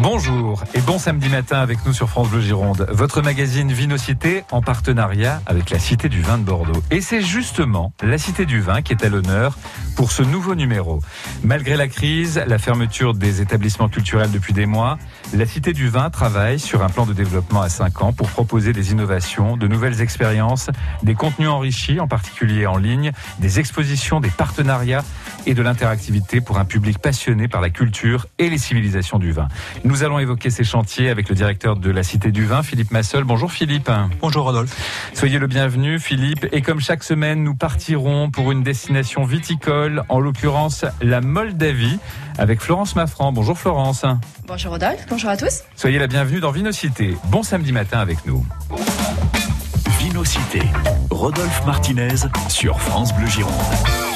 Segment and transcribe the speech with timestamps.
[0.00, 2.86] Bonjour et bon samedi matin avec nous sur France Bleu Gironde.
[2.88, 6.80] Votre magazine Vinocité en partenariat avec la Cité du Vin de Bordeaux.
[6.92, 9.58] Et c'est justement la Cité du Vin qui est à l'honneur
[9.98, 11.00] pour ce nouveau numéro.
[11.42, 14.96] Malgré la crise, la fermeture des établissements culturels depuis des mois,
[15.34, 18.72] la Cité du Vin travaille sur un plan de développement à 5 ans pour proposer
[18.72, 20.70] des innovations, de nouvelles expériences,
[21.02, 23.10] des contenus enrichis, en particulier en ligne,
[23.40, 25.02] des expositions, des partenariats
[25.46, 29.48] et de l'interactivité pour un public passionné par la culture et les civilisations du vin.
[29.82, 33.24] Nous allons évoquer ces chantiers avec le directeur de la Cité du Vin, Philippe Massol.
[33.24, 33.90] Bonjour Philippe.
[34.20, 34.76] Bonjour Rodolphe.
[35.12, 36.46] Soyez le bienvenu Philippe.
[36.52, 41.98] Et comme chaque semaine, nous partirons pour une destination viticole, en l'occurrence la Moldavie,
[42.38, 43.32] avec Florence Maffran.
[43.32, 44.04] Bonjour Florence.
[44.46, 45.62] Bonjour Rodolphe, bonjour à tous.
[45.76, 47.16] Soyez la bienvenue dans Vinocité.
[47.24, 48.44] Bon samedi matin avec nous.
[49.98, 50.62] Vinocité,
[51.10, 52.16] Rodolphe Martinez
[52.48, 54.07] sur France Bleu Gironde.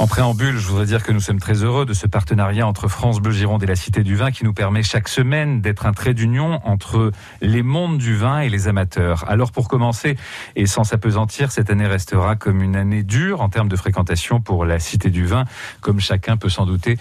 [0.00, 3.20] En préambule, je voudrais dire que nous sommes très heureux de ce partenariat entre France
[3.20, 6.14] Bleu Gironde et la Cité du Vin qui nous permet chaque semaine d'être un trait
[6.14, 9.26] d'union entre les mondes du vin et les amateurs.
[9.28, 10.16] Alors pour commencer,
[10.56, 14.64] et sans s'apesantir, cette année restera comme une année dure en termes de fréquentation pour
[14.64, 15.44] la Cité du Vin,
[15.82, 16.96] comme chacun peut s'en douter.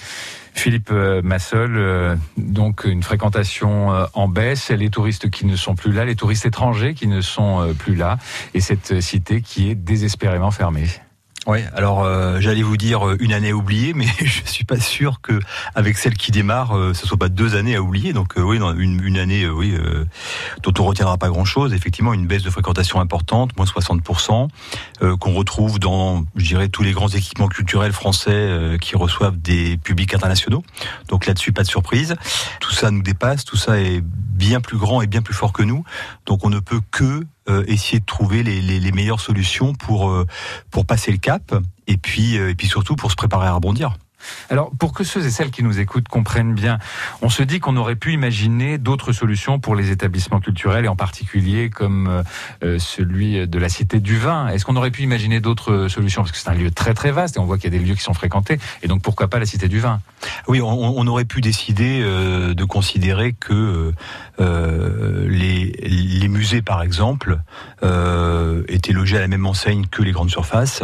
[0.54, 5.74] Philippe euh, Massol, euh, donc une fréquentation euh, en baisse, les touristes qui ne sont
[5.74, 8.18] plus là, les touristes étrangers qui ne sont plus là,
[8.54, 10.90] et cette cité qui est désespérément fermée.
[11.50, 15.20] Oui, alors euh, j'allais vous dire euh, une année oubliée, mais je suis pas sûr
[15.20, 15.40] que
[15.74, 18.14] avec celle qui démarre, euh, ce soit pas deux années à oublier.
[18.14, 19.74] Donc oui, une, année, oui,
[20.62, 21.74] dont on retiendra pas grand-chose.
[21.74, 24.02] Effectivement, une baisse de fréquentation importante, moins 60
[25.20, 30.14] qu'on retrouve dans, je dirais, tous les grands équipements culturels français qui reçoivent des publics
[30.14, 30.64] internationaux.
[31.08, 32.16] Donc là-dessus, pas de surprise.
[32.60, 35.64] Tout ça nous dépasse, tout ça est bien plus grand et bien plus fort que
[35.64, 35.84] nous.
[36.28, 37.24] Donc on ne peut que euh,
[37.68, 40.26] essayer de trouver les meilleures solutions pour, euh,
[40.72, 41.56] pour passer le cap
[41.88, 43.98] et puis, euh, et puis surtout pour se préparer à rebondir.
[44.50, 46.80] Alors, pour que ceux et celles qui nous écoutent comprennent bien,
[47.22, 50.96] on se dit qu'on aurait pu imaginer d'autres solutions pour les établissements culturels et en
[50.96, 52.24] particulier comme euh,
[52.64, 54.48] euh, celui de la Cité du Vin.
[54.48, 56.24] Est-ce qu'on aurait pu imaginer d'autres solutions?
[56.24, 57.86] Parce que c'est un lieu très très vaste et on voit qu'il y a des
[57.86, 58.60] lieux qui sont fréquentés.
[58.82, 60.02] Et donc, pourquoi pas la Cité du Vin?
[60.48, 63.94] Oui, on, aurait pu décider euh, de considérer que
[64.40, 67.40] les, les, musées, par exemple,
[68.68, 70.84] étaient logés à la même enseigne que les grandes surfaces.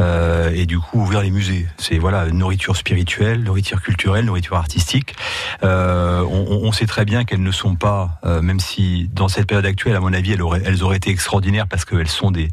[0.00, 1.68] Euh, et du coup ouvrir les musées.
[1.78, 5.14] C'est voilà nourriture spirituelle, nourriture culturelle, nourriture artistique.
[5.62, 9.66] Euh, on, sait très bien qu'elles ne sont pas, euh, même si dans cette période
[9.66, 12.48] actuelle, à mon avis, elles auraient, été extraordinaires parce qu'elles sont des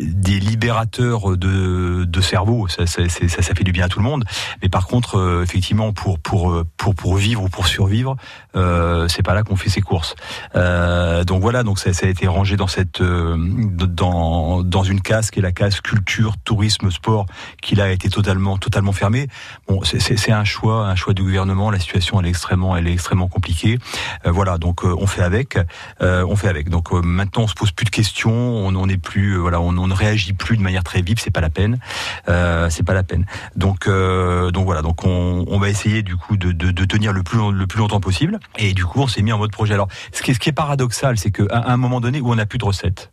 [0.00, 2.68] des libérateurs de, de cerveau.
[2.68, 4.24] Ça, ça, fait du bien à tout le monde.
[4.62, 8.16] Mais par contre, effectivement, pour pour pour pour vivre ou pour survivre,
[8.54, 10.14] c'est pas là qu'on fait ses courses.
[10.54, 15.38] Donc voilà, donc ça, ça, a été rangé dans cette dans dans une case qui
[15.38, 17.26] est la case culture tourisme, sport,
[17.62, 19.28] qui là a été totalement, totalement fermé.
[19.68, 21.70] Bon, c'est un choix, un choix du gouvernement.
[21.70, 23.78] La situation est extrêmement, elle est extrêmement compliquée.
[24.26, 25.58] Euh, voilà, donc euh, on fait avec,
[26.02, 26.68] euh, on fait avec.
[26.68, 30.32] Donc maintenant on se pose plus de questions, on n'est plus, voilà, on, ne réagit
[30.32, 31.20] plus de manière très vive.
[31.20, 31.78] C'est pas la peine,
[32.26, 33.26] c'est pas la peine.
[33.54, 38.40] Donc donc voilà, donc on, va essayer du coup de, tenir le plus longtemps possible.
[38.58, 39.74] Et du coup on s'est mis en mode projet.
[39.74, 42.64] Alors ce qui est paradoxal, c'est qu'à un moment donné où on n'a plus de
[42.64, 43.12] recettes,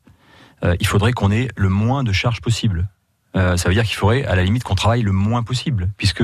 [0.80, 2.90] il faudrait qu'on ait le moins de charges possible.
[3.38, 6.24] Euh, ça veut dire qu'il faudrait, à la limite, qu'on travaille le moins possible, puisque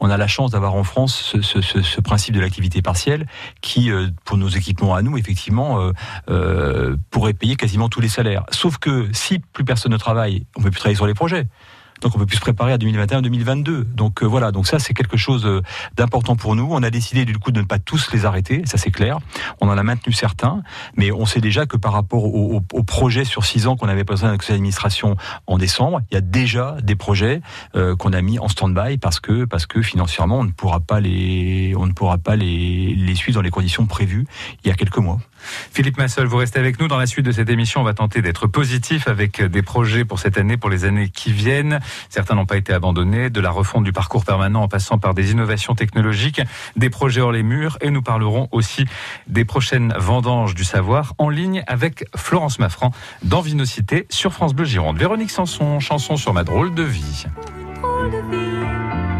[0.00, 3.26] on a la chance d'avoir en France ce, principe de l'activité partielle,
[3.60, 5.90] qui, euh, pour nos équipements à nous, effectivement,
[6.28, 8.44] euh, pourrait payer quasiment tous les salaires.
[8.50, 11.46] Sauf que si plus personne ne travaille, on ne peut plus travailler sur les projets.
[12.04, 13.84] Donc on peut plus se préparer à 2021-2022.
[13.94, 15.62] Donc euh, voilà, donc ça c'est quelque chose euh,
[15.96, 16.68] d'important pour nous.
[16.70, 19.20] On a décidé du coup de ne pas tous les arrêter, ça c'est clair.
[19.62, 20.62] On en a maintenu certains,
[20.98, 24.28] mais on sait déjà que par rapport au, projet sur six ans qu'on avait présenté
[24.28, 25.16] à la d'administration
[25.46, 27.40] en décembre, il y a déjà des projets
[27.74, 31.00] euh, qu'on a mis en stand-by parce que parce que financièrement on ne pourra pas
[31.00, 34.26] les on ne pourra pas les les suivre dans les conditions prévues
[34.62, 35.20] il y a quelques mois.
[35.72, 37.80] Philippe Massol, vous restez avec nous dans la suite de cette émission.
[37.80, 41.32] On va tenter d'être positif avec des projets pour cette année, pour les années qui
[41.32, 41.80] viennent.
[42.08, 45.32] Certains n'ont pas été abandonnés, de la refonte du parcours permanent en passant par des
[45.32, 46.40] innovations technologiques,
[46.76, 48.86] des projets hors les murs et nous parlerons aussi
[49.26, 52.92] des prochaines vendanges du savoir en ligne avec Florence Maffran
[53.22, 54.98] dans Vinocité sur France Bleu Gironde.
[54.98, 57.26] Véronique Sanson, chanson sur ma drôle de vie.
[58.10, 59.13] J'ai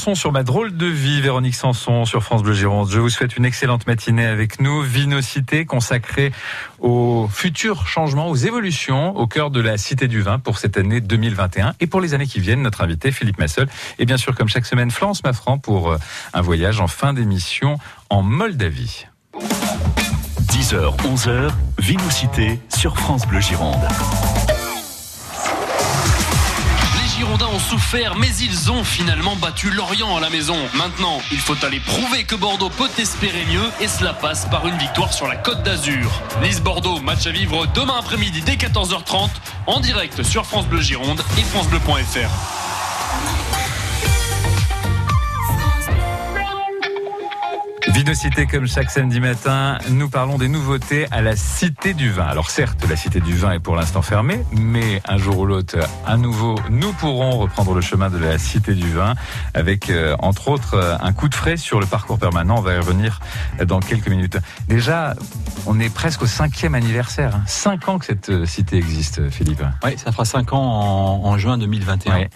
[0.00, 2.88] Sur ma drôle de vie, Véronique Sanson sur France Bleu Gironde.
[2.90, 4.80] Je vous souhaite une excellente matinée avec nous.
[4.80, 6.32] Vinocité consacrée
[6.78, 11.02] aux futurs changements, aux évolutions au cœur de la Cité du Vin pour cette année
[11.02, 12.62] 2021 et pour les années qui viennent.
[12.62, 13.68] Notre invité Philippe Massol
[13.98, 15.98] et bien sûr comme chaque semaine Florence Maffran pour euh,
[16.32, 17.76] un voyage en fin d'émission
[18.08, 19.06] en Moldavie.
[20.48, 23.86] 10h, 11h, Vinocité sur France Bleu Gironde.
[27.20, 30.56] Girondins ont souffert, mais ils ont finalement battu Lorient à la maison.
[30.72, 34.78] Maintenant, il faut aller prouver que Bordeaux peut espérer mieux, et cela passe par une
[34.78, 36.10] victoire sur la Côte d'Azur.
[36.42, 39.28] Nice-Bordeaux, match à vivre demain après-midi dès 14h30,
[39.66, 42.30] en direct sur France Bleu Gironde et francebleu.fr.
[47.92, 52.24] Vinocité comme chaque samedi matin, nous parlons des nouveautés à la Cité du Vin.
[52.24, 55.76] Alors certes, la Cité du Vin est pour l'instant fermée, mais un jour ou l'autre,
[56.06, 59.14] à nouveau, nous pourrons reprendre le chemin de la Cité du Vin
[59.54, 62.56] avec, euh, entre autres, euh, un coup de frais sur le parcours permanent.
[62.58, 63.20] On va y revenir
[63.66, 64.38] dans quelques minutes.
[64.68, 65.14] Déjà,
[65.66, 67.34] on est presque au cinquième anniversaire.
[67.36, 67.42] hein.
[67.46, 69.62] Cinq ans que cette euh, cité existe, Philippe.
[69.84, 72.14] Oui, ça fera 5 ans en, en juin 2021.
[72.14, 72.30] Ouais.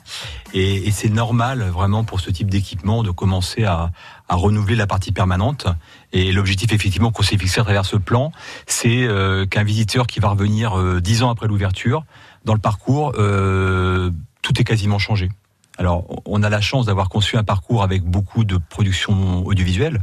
[0.52, 3.90] Et, et c'est normal vraiment pour ce type d'équipement de commencer à,
[4.28, 5.66] à renouveler la partie permanente.
[6.12, 8.32] Et l'objectif effectivement qu'on s'est fixé à travers ce plan,
[8.66, 12.04] c'est euh, qu'un visiteur qui va revenir euh, 10 ans après l'ouverture,
[12.44, 14.10] dans le parcours, euh,
[14.42, 15.30] tout est quasiment changé.
[15.76, 20.02] Alors, on a la chance d'avoir conçu un parcours avec beaucoup de production audiovisuelle.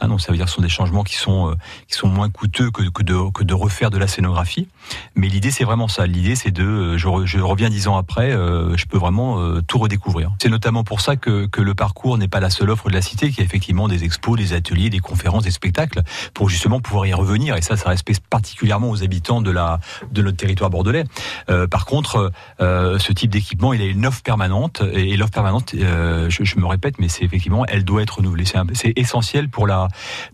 [0.00, 1.56] Hein, donc, ça veut dire que ce sont des changements qui sont
[1.88, 4.68] qui sont moins coûteux que, que de que de refaire de la scénographie.
[5.14, 6.06] Mais l'idée, c'est vraiment ça.
[6.06, 9.40] L'idée, c'est de euh, je, re- je reviens dix ans après, euh, je peux vraiment
[9.40, 10.32] euh, tout redécouvrir.
[10.42, 13.02] C'est notamment pour ça que que le parcours n'est pas la seule offre de la
[13.02, 16.02] cité, qui a effectivement des expos, des ateliers, des conférences, des spectacles,
[16.34, 17.56] pour justement pouvoir y revenir.
[17.56, 19.80] Et ça, ça respecte particulièrement aux habitants de la
[20.12, 21.04] de notre territoire bordelais.
[21.50, 25.74] Euh, par contre, ce type d'équipement, il a une offre permanente et, et l'offre permanente,
[25.74, 28.44] je, je me répète, mais c'est effectivement, elle doit être renouvelée.
[28.74, 29.88] C'est essentiel pour la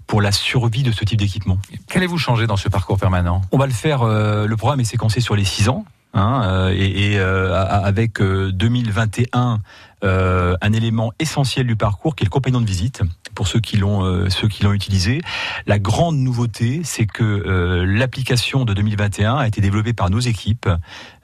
[0.07, 1.59] pour la survie de ce type d'équipement.
[1.89, 3.43] Qu'allez-vous changer dans ce parcours permanent?
[3.53, 4.03] On va le faire.
[4.45, 5.85] Euh, le programme est séquencé sur les six ans.
[6.17, 9.61] Hein, euh, et, euh, avec euh, 2021,
[10.05, 13.03] euh, un élément essentiel du parcours qui est le compagnon de visite
[13.35, 15.23] pour ceux qui l'ont euh, ceux qui l'ont utilisé.
[15.67, 20.69] La grande nouveauté, c'est que euh, l'application de 2021 a été développée par nos équipes.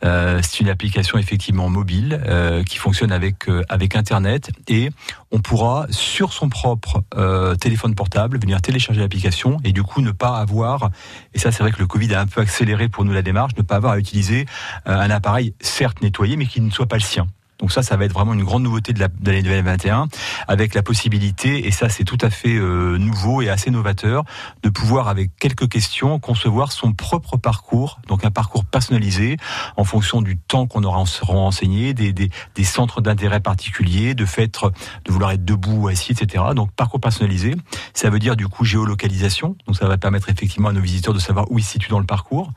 [0.03, 2.19] C'est une application effectivement mobile
[2.67, 4.89] qui fonctionne avec avec internet et
[5.31, 7.05] on pourra sur son propre
[7.61, 10.89] téléphone portable venir télécharger l'application et du coup ne pas avoir
[11.35, 13.53] et ça c'est vrai que le Covid a un peu accéléré pour nous la démarche
[13.59, 14.47] ne pas avoir à utiliser
[14.87, 17.27] un appareil certes nettoyé mais qui ne soit pas le sien.
[17.61, 20.09] Donc ça, ça va être vraiment une grande nouveauté de la- de l'année 2021,
[20.49, 24.25] avec la possibilité, et ça c'est tout à fait euh, nouveau et assez novateur,
[24.63, 29.37] de pouvoir avec quelques questions concevoir son propre parcours, donc un parcours personnalisé
[29.77, 34.15] en fonction du temps qu'on aura en- aura enseigné, des, des, des centres d'intérêt particuliers,
[34.15, 34.25] de
[35.05, 36.45] de vouloir être debout ou assis, etc.
[36.55, 37.55] Donc parcours personnalisé,
[37.95, 41.19] ça veut dire du coup géolocalisation, donc ça va permettre effectivement à nos visiteurs de
[41.19, 42.51] savoir où ils se situent dans le parcours,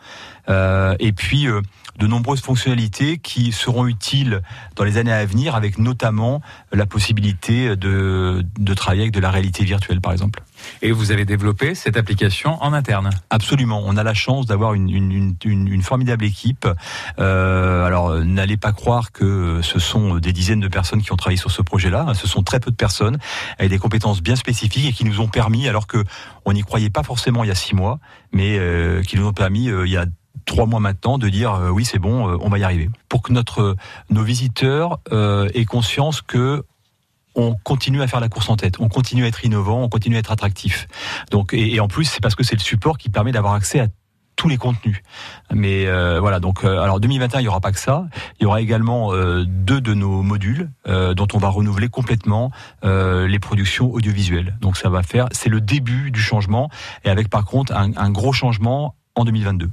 [0.50, 1.62] Euh, et puis euh,
[2.00, 4.42] de nombreuses fonctionnalités qui seront utiles
[4.76, 9.32] dans les années à venir, avec notamment la possibilité de, de travailler avec de la
[9.32, 10.42] réalité virtuelle, par exemple.
[10.82, 13.10] Et vous avez développé cette application en interne.
[13.30, 13.82] Absolument.
[13.86, 16.68] On a la chance d'avoir une, une, une, une- une formidable équipe.
[17.20, 21.38] Euh, alors, n'allez pas croire que ce sont des dizaines de personnes qui ont travaillé
[21.38, 22.14] sur ce projet-là.
[22.16, 23.18] Ce sont très peu de personnes
[23.60, 26.04] avec des compétences bien spécifiques et qui nous ont permis, alors que
[26.46, 28.00] on n'y croyait pas forcément il y a six mois,
[28.32, 30.06] mais euh, qui nous ont permis euh, il y a
[30.46, 33.22] trois mois maintenant de dire euh, oui c'est bon euh, on va y arriver pour
[33.22, 33.76] que notre
[34.10, 36.64] nos visiteurs euh, aient conscience que
[37.36, 40.18] on continue à faire la course en tête, on continue à être innovant, on continue
[40.18, 40.88] à être attractif.
[41.32, 43.88] Donc et, en plus c'est parce que c'est le support qui permet d'avoir accès à
[44.36, 45.02] tous les contenus.
[45.54, 48.08] Mais euh, voilà, donc euh, alors 2021, il y aura pas que ça.
[48.40, 52.52] Il y aura également euh, deux de nos modules euh, dont on va renouveler complètement
[52.84, 54.58] euh, les productions audiovisuelles.
[54.62, 56.70] Donc ça va faire, c'est le début du changement
[57.04, 59.70] et avec par contre un gros changement en 2022.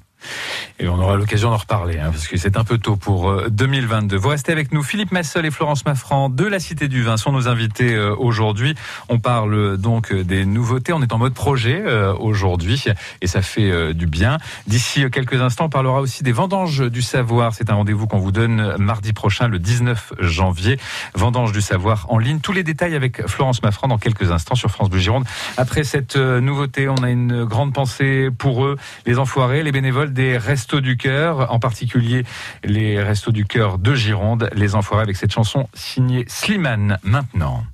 [0.78, 3.48] Et on aura l'occasion d'en reparler, hein, parce que c'est un peu tôt pour euh,
[3.50, 4.16] 2022.
[4.16, 4.82] Vous restez avec nous.
[4.82, 8.74] Philippe Massol et Florence Maffran de la Cité du Vin sont nos invités euh, aujourd'hui.
[9.08, 10.92] On parle euh, donc euh, des nouveautés.
[10.92, 12.84] On est en mode projet euh, aujourd'hui,
[13.20, 14.38] et ça fait euh, du bien.
[14.66, 17.54] D'ici euh, quelques instants, on parlera aussi des vendanges du savoir.
[17.54, 20.78] C'est un rendez-vous qu'on vous donne euh, mardi prochain, le 19 janvier.
[21.14, 22.40] Vendanges du savoir en ligne.
[22.40, 25.24] Tous les détails avec Florence Maffran dans quelques instants sur France Bleu Gironde.
[25.56, 30.09] Après cette euh, nouveauté, on a une grande pensée pour eux, les enfoirés, les bénévoles
[30.10, 32.24] des Restos du Cœur, en particulier
[32.64, 37.64] les Restos du Cœur de Gironde, les enfoirés avec cette chanson signée Slimane maintenant.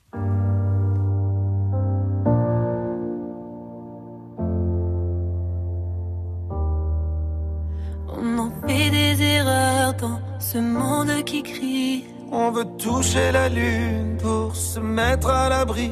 [8.08, 14.16] On en fait des erreurs dans ce monde qui crie On veut toucher la lune
[14.20, 15.90] pour se mettre à l'abri.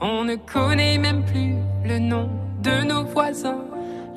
[0.00, 1.54] On ne connaît même plus
[1.84, 2.30] le nom
[2.62, 3.67] de nos voisins.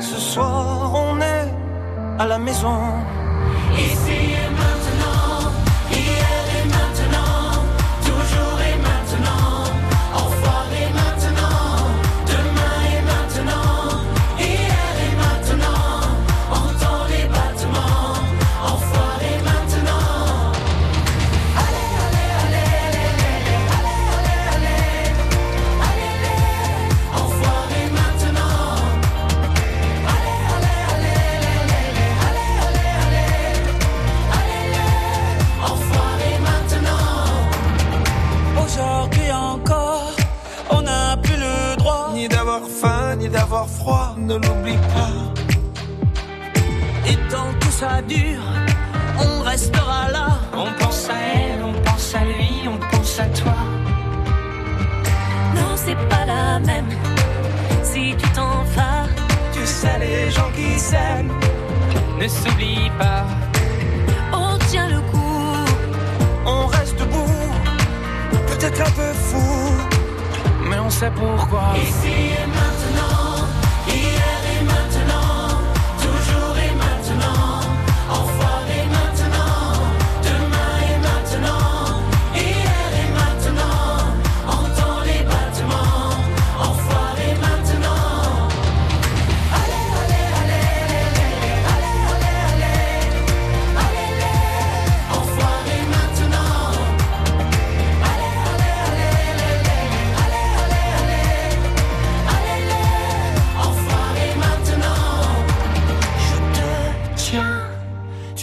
[0.00, 1.48] Ce soir, on est
[2.18, 2.78] à la maison.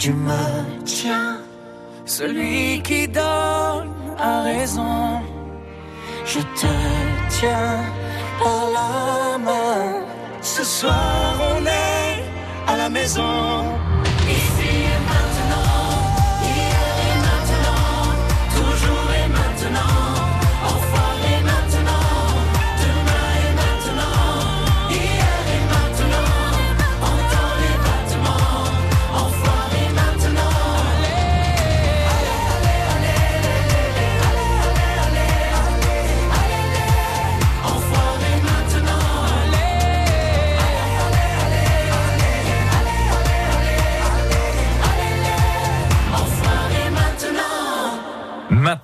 [0.06, 1.38] Tu me tiens.
[2.06, 5.22] Celui qui donne a raison.
[6.26, 6.74] Je te
[7.30, 7.80] tiens
[8.40, 10.06] par la main.
[10.42, 12.24] Ce soir, on est
[12.68, 13.64] à la maison.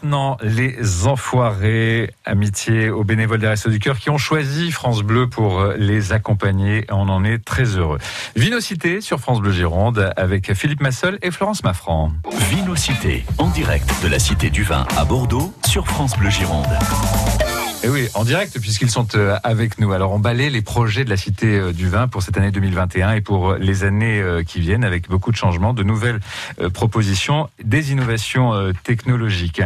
[0.03, 5.29] Maintenant, les enfoirés, amitié aux bénévoles des Restos du Cœur qui ont choisi France Bleu
[5.29, 6.85] pour les accompagner.
[6.89, 7.99] On en est très heureux.
[8.35, 12.13] Vinocité sur France Bleu Gironde avec Philippe Massol et Florence Maffran.
[12.49, 16.65] Vinocité, en direct de la Cité du Vin à Bordeaux sur France Bleu Gironde.
[17.83, 19.91] Et oui, en direct, puisqu'ils sont euh, avec nous.
[19.91, 23.13] Alors, on balaie les projets de la Cité euh, du Vin pour cette année 2021
[23.13, 26.19] et pour euh, les années qui viennent, avec beaucoup de changements, de nouvelles
[26.73, 29.61] propositions, des innovations technologiques.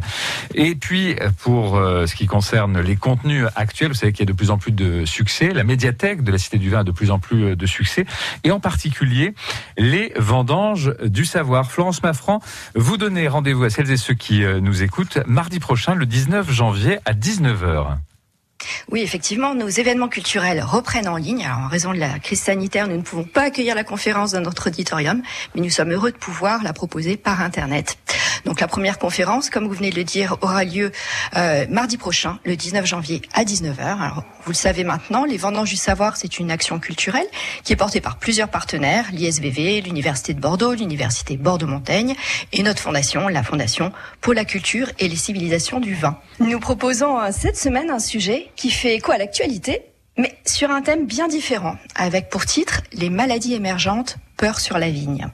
[0.53, 4.37] Et puis, pour ce qui concerne les contenus actuels, vous savez qu'il y a de
[4.37, 5.49] plus en plus de succès.
[5.49, 8.05] La médiathèque de la Cité du Vin a de plus en plus de succès.
[8.43, 9.33] Et en particulier,
[9.77, 11.71] les vendanges du savoir.
[11.71, 12.39] Florence Maffran,
[12.75, 16.99] vous donnez rendez-vous à celles et ceux qui nous écoutent mardi prochain, le 19 janvier
[17.05, 17.97] à 19h.
[18.91, 21.43] Oui, effectivement, nos événements culturels reprennent en ligne.
[21.43, 24.41] Alors, en raison de la crise sanitaire, nous ne pouvons pas accueillir la conférence dans
[24.41, 25.21] notre auditorium,
[25.53, 27.97] mais nous sommes heureux de pouvoir la proposer par Internet.
[28.45, 30.91] Donc, la première conférence, comme vous venez de le dire, aura lieu
[31.35, 33.79] euh, mardi prochain, le 19 janvier à 19h.
[33.79, 37.25] Alors, vous le savez maintenant, les Vendanges du Savoir, c'est une action culturelle
[37.63, 42.15] qui est portée par plusieurs partenaires, l'ISVV, l'Université de Bordeaux, l'Université Bordeaux-Montaigne
[42.51, 46.19] et notre fondation, la Fondation pour la culture et les civilisations du vin.
[46.39, 49.81] Nous proposons euh, cette semaine un sujet qui fait écho à l'actualité,
[50.17, 54.89] mais sur un thème bien différent, avec pour titre Les maladies émergentes, peur sur la
[54.89, 55.27] vigne.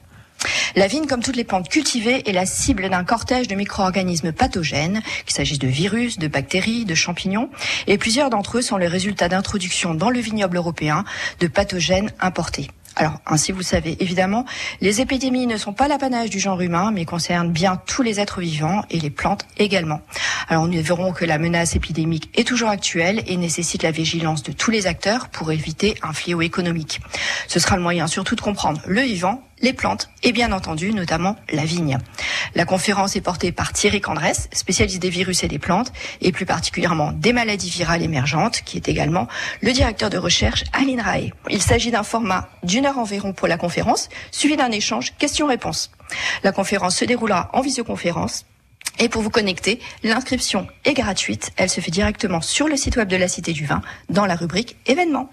[0.75, 5.01] La vigne, comme toutes les plantes cultivées, est la cible d'un cortège de micro-organismes pathogènes,
[5.25, 7.49] qu'il s'agisse de virus, de bactéries, de champignons,
[7.87, 11.03] et plusieurs d'entre eux sont le résultat d'introduction dans le vignoble européen
[11.39, 12.69] de pathogènes importés.
[12.95, 14.45] Alors, ainsi vous savez, évidemment,
[14.81, 18.41] les épidémies ne sont pas l'apanage du genre humain, mais concernent bien tous les êtres
[18.41, 20.01] vivants et les plantes également.
[20.49, 24.51] Alors, nous verrons que la menace épidémique est toujours actuelle et nécessite la vigilance de
[24.51, 26.99] tous les acteurs pour éviter un fléau économique.
[27.47, 31.35] Ce sera le moyen surtout de comprendre le vivant, les plantes et bien entendu notamment
[31.51, 31.97] la vigne.
[32.55, 36.45] La conférence est portée par Thierry Candrès, spécialiste des virus et des plantes et plus
[36.45, 39.27] particulièrement des maladies virales émergentes, qui est également
[39.61, 41.31] le directeur de recherche à l'INRAE.
[41.49, 45.91] Il s'agit d'un format d'une heure environ pour la conférence, suivi d'un échange questions-réponses.
[46.43, 48.45] La conférence se déroulera en visioconférence
[48.99, 51.51] et pour vous connecter, l'inscription est gratuite.
[51.57, 54.35] Elle se fait directement sur le site web de la Cité du Vin, dans la
[54.35, 55.29] rubrique événements.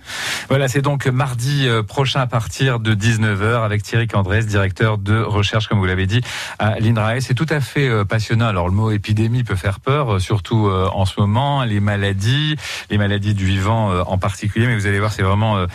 [0.49, 5.21] Voilà, c'est donc mardi euh, prochain à partir de 19h avec Thierry Candrès, directeur de
[5.21, 6.21] recherche, comme vous l'avez dit,
[6.59, 7.21] à l'INRAE.
[7.21, 8.47] C'est tout à fait euh, passionnant.
[8.47, 12.57] Alors, le mot épidémie peut faire peur, euh, surtout en ce moment, les maladies,
[12.91, 14.67] les maladies du vivant en particulier.
[14.67, 15.67] Mais vous allez voir, c'est vraiment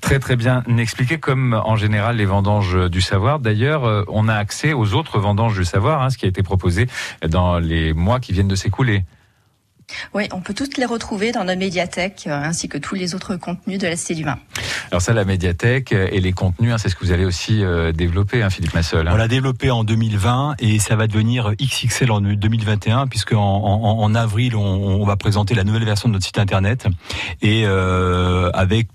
[0.00, 3.38] très, très bien expliqué, comme en général les vendanges du savoir.
[3.38, 6.88] D'ailleurs, on a accès aux autres vendanges du savoir, hein, ce qui a été proposé
[7.28, 9.04] dans les mois qui viennent de s'écouler.
[10.14, 13.36] Oui, on peut toutes les retrouver dans notre médiathèque, euh, ainsi que tous les autres
[13.36, 14.38] contenus de la Cité du Vin.
[14.90, 17.92] Alors ça, la médiathèque et les contenus, hein, c'est ce que vous allez aussi euh,
[17.92, 19.08] développer, hein, Philippe Massol.
[19.08, 19.12] Hein.
[19.14, 24.56] On l'a développé en 2020 et ça va devenir XXL en 2021, puisque en, avril,
[24.56, 26.86] on, va présenter la nouvelle version de notre site internet
[27.40, 28.88] et euh, avec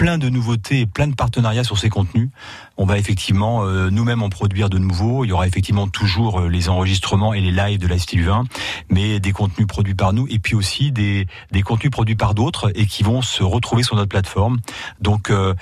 [0.00, 2.30] plein de nouveautés et plein de partenariats sur ces contenus.
[2.78, 5.26] On va effectivement euh, nous-mêmes en produire de nouveaux.
[5.26, 8.44] Il y aura effectivement toujours euh, les enregistrements et les lives de Cité du Vin,
[8.88, 12.72] mais des contenus produits par nous et puis aussi des, des contenus produits par d'autres
[12.74, 14.60] et qui vont se retrouver sur notre plateforme.
[15.02, 15.52] Donc euh,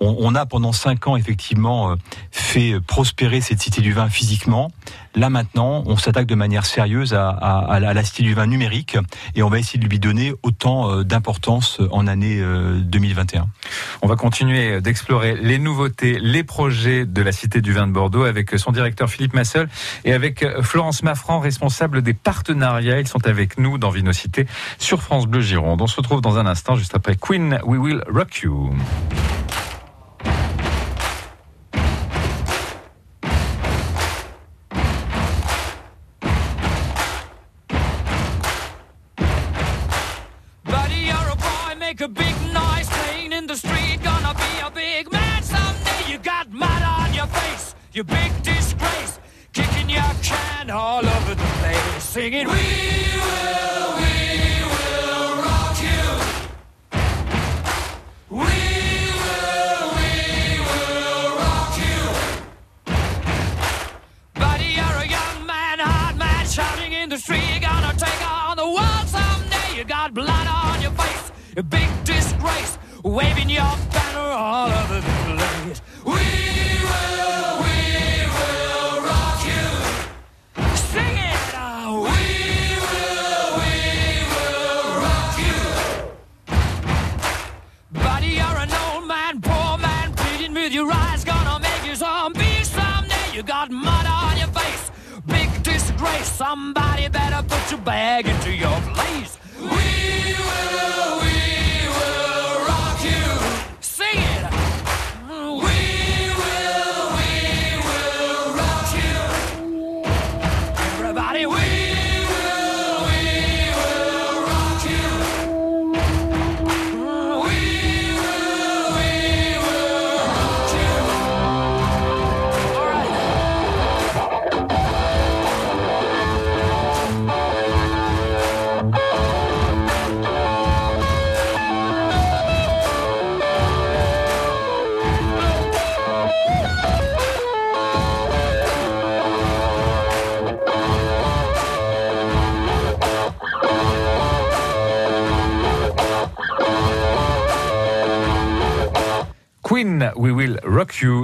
[0.00, 1.94] on, a pendant cinq ans effectivement
[2.30, 4.70] fait prospérer cette cité du vin physiquement.
[5.14, 8.96] Là maintenant, on s'attaque de manière sérieuse à, la cité du vin numérique
[9.34, 12.40] et on va essayer de lui donner autant d'importance en année
[12.76, 13.46] 2021.
[14.02, 18.24] On va continuer d'explorer les nouveautés, les projets de la cité du vin de Bordeaux
[18.24, 19.68] avec son directeur Philippe Massel
[20.04, 23.00] et avec Florence Maffran, responsable des partenariats.
[23.00, 24.46] Ils sont avec nous dans Vinocité
[24.78, 25.82] sur France Bleu Gironde.
[25.82, 28.70] On se retrouve dans un instant juste après Queen We Will Rock you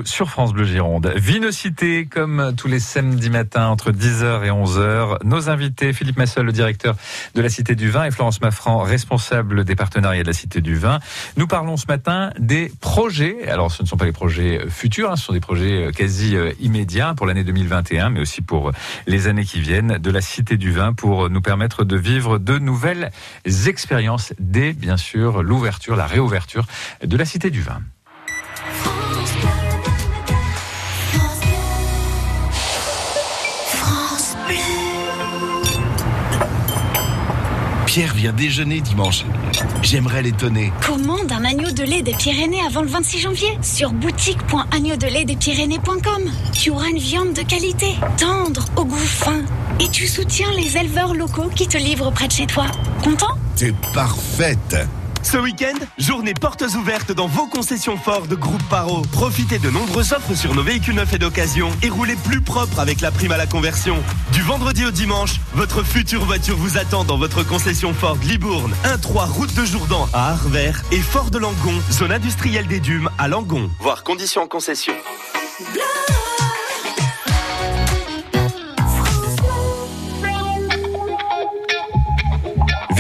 [0.05, 1.13] Sur France Bleu Gironde.
[1.17, 5.19] Vinocité, comme tous les samedis matins entre 10h et 11h.
[5.23, 6.97] Nos invités, Philippe Massol, le directeur
[7.35, 10.77] de la Cité du Vin, et Florence Maffran, responsable des partenariats de la Cité du
[10.77, 10.99] Vin.
[11.37, 13.47] Nous parlons ce matin des projets.
[13.49, 16.53] Alors, ce ne sont pas les projets futurs, hein, ce sont des projets quasi euh,
[16.59, 18.73] immédiats pour l'année 2021, mais aussi pour
[19.07, 22.57] les années qui viennent de la Cité du Vin pour nous permettre de vivre de
[22.57, 23.11] nouvelles
[23.67, 26.65] expériences dès, bien sûr, l'ouverture, la réouverture
[27.05, 27.83] de la Cité du Vin.
[37.97, 39.25] Pierre vient déjeuner dimanche.
[39.81, 40.71] J'aimerais l'étonner.
[40.87, 46.31] Commande un agneau de lait des Pyrénées avant le 26 janvier sur boutique.agneaudeletdespyrénées.com.
[46.53, 49.41] Tu auras une viande de qualité, tendre, au goût fin.
[49.81, 52.67] Et tu soutiens les éleveurs locaux qui te livrent près de chez toi.
[53.03, 53.33] Content?
[53.57, 54.77] T'es parfaite.
[55.27, 59.03] Ce week-end, journée portes ouvertes dans vos concessions Ford Groupe Paro.
[59.11, 63.01] Profitez de nombreuses offres sur nos véhicules neufs et d'occasion et roulez plus propre avec
[63.01, 63.97] la prime à la conversion.
[64.33, 69.29] Du vendredi au dimanche, votre future voiture vous attend dans votre concession Ford Libourne, 1-3
[69.29, 73.69] route de Jourdan à Arvert et Ford de Langon, zone industrielle des Dumes à Langon.
[73.81, 74.95] Voir conditions en concession.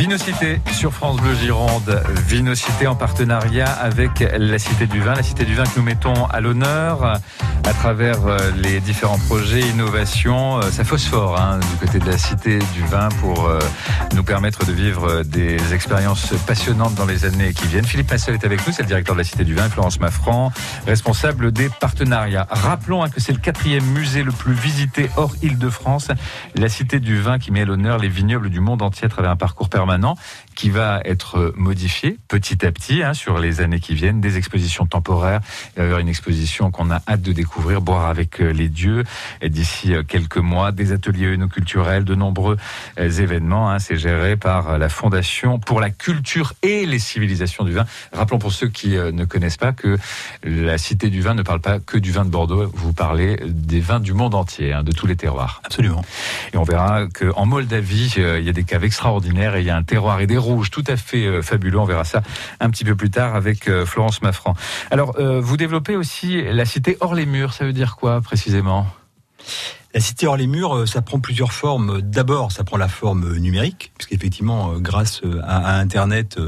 [0.06, 2.00] Vinocité sur France Bleu Gironde.
[2.28, 5.14] Vinocité en partenariat avec la Cité du Vin.
[5.16, 7.18] La Cité du Vin que nous mettons à l'honneur
[7.66, 10.58] à travers euh, les différents projets, innovations.
[10.58, 13.58] Euh, Ça phosphore hein, du côté de la Cité du Vin pour euh,
[14.14, 17.84] nous permettre de vivre des expériences passionnantes dans les années qui viennent.
[17.84, 19.68] Philippe Massel est avec nous, c'est le directeur de la Cité du Vin.
[19.68, 20.52] Florence Maffran,
[20.86, 22.46] responsable des partenariats.
[22.50, 26.08] Rappelons hein, que c'est le quatrième musée le plus visité hors Île-de-France.
[26.54, 29.32] La Cité du Vin qui met à l'honneur les vignobles du monde entier à travers
[29.32, 30.16] un parcours permanent
[30.56, 34.86] qui va être modifié petit à petit hein, sur les années qui viennent, des expositions
[34.86, 35.40] temporaires.
[35.76, 39.04] Avoir une exposition qu'on a hâte de découvrir, boire avec euh, les dieux.
[39.42, 42.56] Et d'ici euh, quelques mois, des ateliers œnoculturels, de nombreux
[42.98, 43.70] euh, événements.
[43.70, 47.84] Hein, C'est géré par la Fondation pour la culture et les civilisations du vin.
[48.12, 49.98] Rappelons pour ceux qui ne connaissent pas que
[50.42, 52.72] la Cité du vin ne parle pas que du vin de Bordeaux.
[52.74, 55.60] Vous parlez des vins du monde entier, hein, de tous les terroirs.
[55.64, 56.02] Absolument.
[56.54, 59.76] Et on verra qu'en Moldavie, il y a des caves extraordinaires et il y a
[59.76, 61.78] un terroir et des rouges tout à fait euh, fabuleux.
[61.78, 62.22] On verra ça
[62.60, 64.54] un petit peu plus tard avec euh, Florence Maffran.
[64.90, 67.52] Alors, euh, vous développez aussi la cité hors les murs.
[67.52, 68.86] Ça veut dire quoi précisément?
[69.94, 72.02] La cité hors les murs, ça prend plusieurs formes.
[72.02, 76.38] D'abord, ça prend la forme numérique, puisqu'effectivement, grâce à, Internet,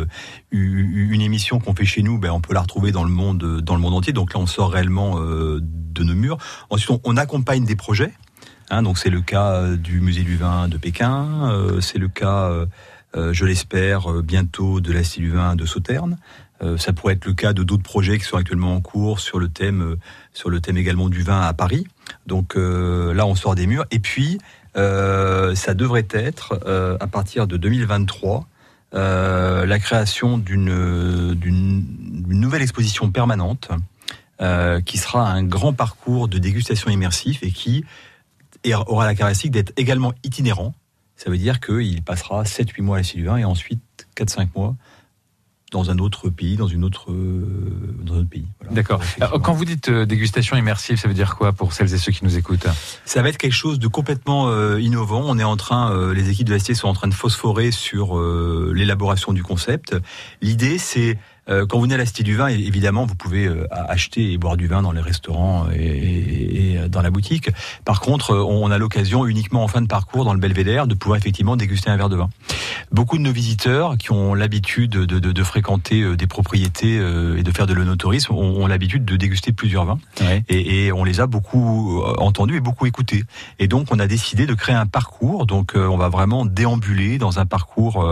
[0.51, 3.75] une émission qu'on fait chez nous, ben, on peut la retrouver dans le monde, dans
[3.75, 4.13] le monde entier.
[4.13, 6.37] Donc là, on sort réellement de nos murs.
[6.69, 8.13] Ensuite, on, accompagne des projets.
[8.69, 12.51] Hein, donc c'est le cas du musée du vin de Pékin, c'est le cas,
[13.15, 16.19] je l'espère, bientôt de la vin de Sauternes.
[16.63, 19.39] Euh, ça pourrait être le cas de d'autres projets qui sont actuellement en cours sur
[19.39, 19.97] le thème,
[20.33, 21.87] sur le thème également du vin à Paris.
[22.27, 23.85] Donc là, on sort des murs.
[23.91, 24.39] Et puis,
[24.75, 26.61] ça devrait être
[27.01, 28.47] à partir de 2023
[28.93, 31.85] la création d'une
[32.29, 33.69] nouvelle exposition permanente
[34.85, 37.85] qui sera un grand parcours de dégustation immersif et qui
[38.87, 40.75] aura la caractéristique d'être également itinérant.
[41.19, 43.83] Ça veut dire qu'il passera 7-8 mois à la Vin et ensuite
[44.17, 44.77] 4-5 mois
[45.73, 48.47] dans un autre pays, dans, une autre, dans un autre pays.
[48.61, 48.75] Voilà.
[48.75, 49.03] D'accord.
[49.43, 52.25] Quand vous dites euh, dégustation immersive, ça veut dire quoi pour celles et ceux qui
[52.25, 52.69] nous écoutent?
[53.05, 55.23] Ça va être quelque chose de complètement euh, innovant.
[55.27, 57.71] On est en train, euh, les équipes de la Cité sont en train de phosphorer
[57.71, 59.95] sur euh, l'élaboration du concept.
[60.41, 61.19] L'idée, c'est
[61.49, 64.67] quand vous venez à la Cité du Vin, évidemment, vous pouvez acheter et boire du
[64.67, 67.51] vin dans les restaurants et, et, et dans la boutique.
[67.85, 71.19] Par contre, on a l'occasion uniquement en fin de parcours dans le Belvédère de pouvoir
[71.19, 72.29] effectivement déguster un verre de vin.
[72.93, 77.51] Beaucoup de nos visiteurs qui ont l'habitude de, de, de, fréquenter des propriétés et de
[77.51, 79.99] faire de l'onotourisme ont, ont l'habitude de déguster plusieurs vins.
[80.21, 80.45] Ouais.
[80.49, 83.25] Et, et, on les a beaucoup entendus et beaucoup écoutés.
[83.59, 85.47] Et donc, on a décidé de créer un parcours.
[85.47, 88.05] Donc, on va vraiment déambuler dans un parcours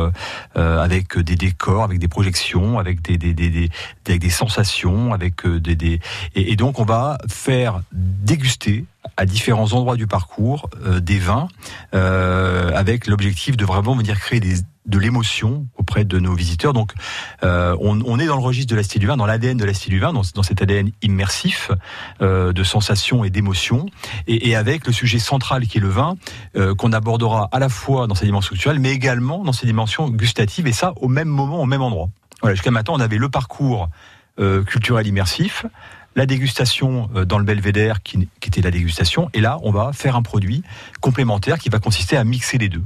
[0.57, 3.70] euh, avec des décors, avec des projections, avec des, des, des,
[4.06, 6.00] avec des sensations, avec des, des
[6.34, 8.84] et, donc on va faire déguster
[9.16, 11.48] à différents endroits du parcours euh, des vins
[11.94, 14.40] euh, avec l'objectif de vraiment venir créer
[14.86, 16.72] de l'émotion auprès de nos visiteurs.
[16.72, 16.92] Donc,
[17.42, 19.74] euh, on, est dans le registre de la Cité du Vin, dans l'ADN de la
[19.74, 21.70] Cité du Vin, dans, cet ADN immersif
[22.22, 23.86] euh, de sensations et d'émotions,
[24.26, 26.16] et, et, avec le sujet central qui est le vin,
[26.56, 30.08] euh, qu'on abordera à la fois dans sa dimension culturelle, mais également dans ses dimensions
[30.08, 32.08] gustatives, et ça au même moment, au même endroit.
[32.40, 33.88] Voilà, jusqu'à maintenant, on avait le parcours
[34.38, 35.64] euh, culturel immersif,
[36.16, 39.29] la dégustation dans le belvédère qui, qui, était la dégustation.
[39.35, 40.62] Et là, on va faire un produit
[41.03, 42.83] complémentaire qui va consister à mixer les deux.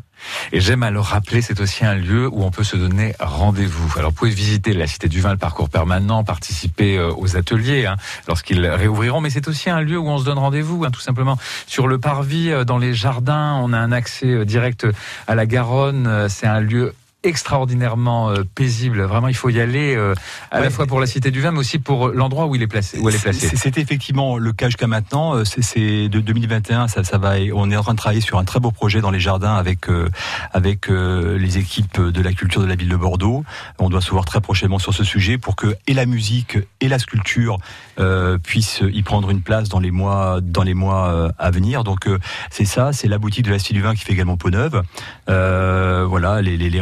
[0.50, 3.92] Et j'aime à le rappeler, c'est aussi un lieu où on peut se donner rendez-vous.
[3.96, 7.96] Alors, vous pouvez visiter la Cité du Vin, le parcours permanent, participer aux ateliers hein,
[8.26, 11.38] lorsqu'ils réouvriront, mais c'est aussi un lieu où on se donne rendez-vous, hein, tout simplement.
[11.68, 14.86] Sur le parvis, dans les jardins, on a un accès direct
[15.28, 16.28] à la Garonne.
[16.28, 19.02] C'est un lieu extraordinairement euh, paisible.
[19.02, 20.14] Vraiment, il faut y aller euh,
[20.50, 20.64] à ouais.
[20.64, 22.98] la fois pour la Cité du Vin, mais aussi pour l'endroit où il est placé.
[22.98, 23.50] Où elle est placée.
[23.56, 25.42] C'était effectivement le cas jusqu'à maintenant.
[25.44, 27.34] C'est de 2021, ça, ça va.
[27.54, 29.88] On est en train de travailler sur un très beau projet dans les jardins avec
[29.90, 30.08] euh,
[30.52, 33.44] avec les équipes de la culture de la ville de Bordeaux.
[33.78, 36.88] On doit se voir très prochainement sur ce sujet pour que et la musique et
[36.88, 37.58] la sculpture
[37.98, 41.84] euh, puissent y prendre une place dans les mois dans les mois à venir.
[41.84, 42.08] Donc
[42.50, 44.82] c'est ça, c'est la boutique de la Cité du Vin qui fait également peau neuve.
[45.26, 46.80] voilà, les, les, les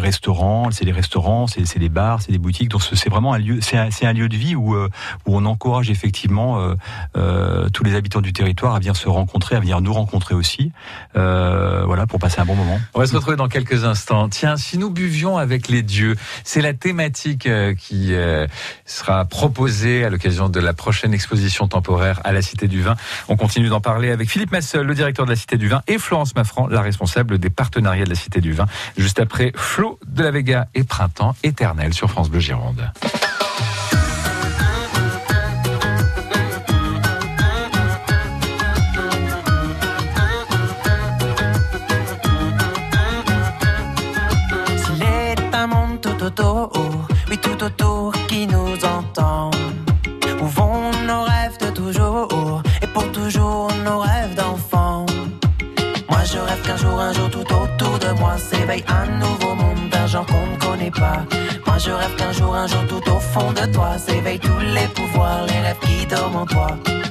[0.70, 2.68] c'est des restaurants, c'est des bars, c'est des boutiques.
[2.68, 4.88] Donc c'est vraiment un lieu, c'est un, lieu de vie où euh,
[5.26, 6.74] on encourage effectivement euh,
[7.16, 10.72] euh, tous les habitants du territoire à venir se rencontrer, à venir nous rencontrer aussi,
[11.14, 12.78] voilà, pour passer un bon moment.
[12.94, 14.28] On va se retrouver dans quelques instants.
[14.28, 18.12] Tiens, si nous buvions avec les dieux, c'est la thématique qui
[18.84, 22.96] sera proposée à l'occasion de la prochaine exposition temporaire à la Cité du Vin.
[23.28, 25.98] On continue d'en parler avec Philippe Massel, le directeur de la Cité du Vin, et
[25.98, 28.66] Florence Maffran, la responsable des partenariats de la Cité du Vin.
[28.96, 32.90] Juste après Flo la Vega et Printemps éternel sur France Bleu Gironde.
[44.76, 45.38] S'il est
[61.78, 65.46] Je rêve qu'un jour, un jour tout au fond de toi s'éveillent tous les pouvoirs,
[65.46, 66.66] les rêves qui dorment en toi.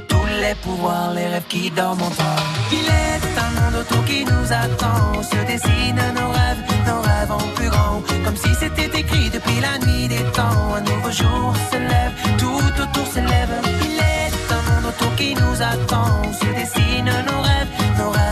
[0.10, 2.36] Tous les pouvoirs, les rêves qui dorment en toi.
[2.74, 7.48] Il est un monde autour qui nous attend, se dessinent nos rêves, nos rêves en
[7.56, 8.02] plus grand.
[8.26, 10.76] Comme si c'était écrit depuis la nuit des temps.
[10.76, 13.54] Un nouveau jour se lève, tout autour se lève.
[13.86, 18.27] Il est un monde autour qui nous attend, se dessinent nos rêves, nos rêves.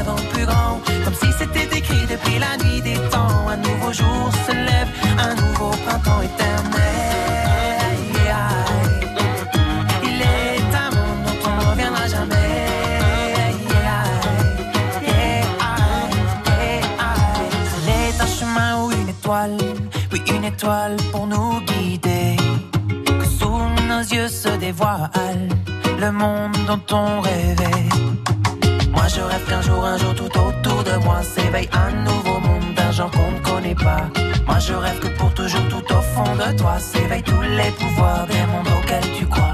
[1.06, 3.48] Comme si c'était écrit depuis la nuit des temps.
[3.48, 4.89] Un nouveau jour se lève,
[5.20, 6.56] un nouveau printemps éternel.
[10.04, 12.36] Il est un monde dont on ne reviendra jamais.
[17.86, 19.58] C'est un chemin ou une étoile,
[20.12, 22.36] oui une étoile pour nous guider.
[23.06, 25.50] Que sous nos yeux se dévoile
[26.00, 27.94] le monde dont on rêvait.
[29.06, 32.74] Moi je rêve qu'un jour, un jour tout autour de moi s'éveille un nouveau monde
[32.76, 34.10] d'un genre qu'on ne connaît pas.
[34.48, 38.26] Moi je rêve que pour toujours tout au fond de toi s'éveillent tous les pouvoirs
[38.26, 39.54] des mondes auxquels tu crois.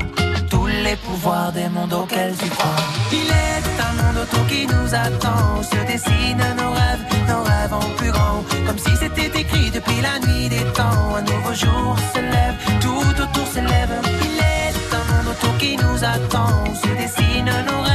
[0.49, 2.79] Tous les pouvoirs des mondes auxquels tu crois.
[3.11, 7.89] Il est un monde autour qui nous attend, se dessinent nos rêves, nos rêves en
[7.97, 8.45] plus grand.
[8.65, 11.15] Comme si c'était écrit depuis la nuit des temps.
[11.17, 13.95] Un nouveau jour se lève, tout autour se lève.
[14.23, 17.90] Il est un monde autour qui nous attend, se dessinent nos rêves,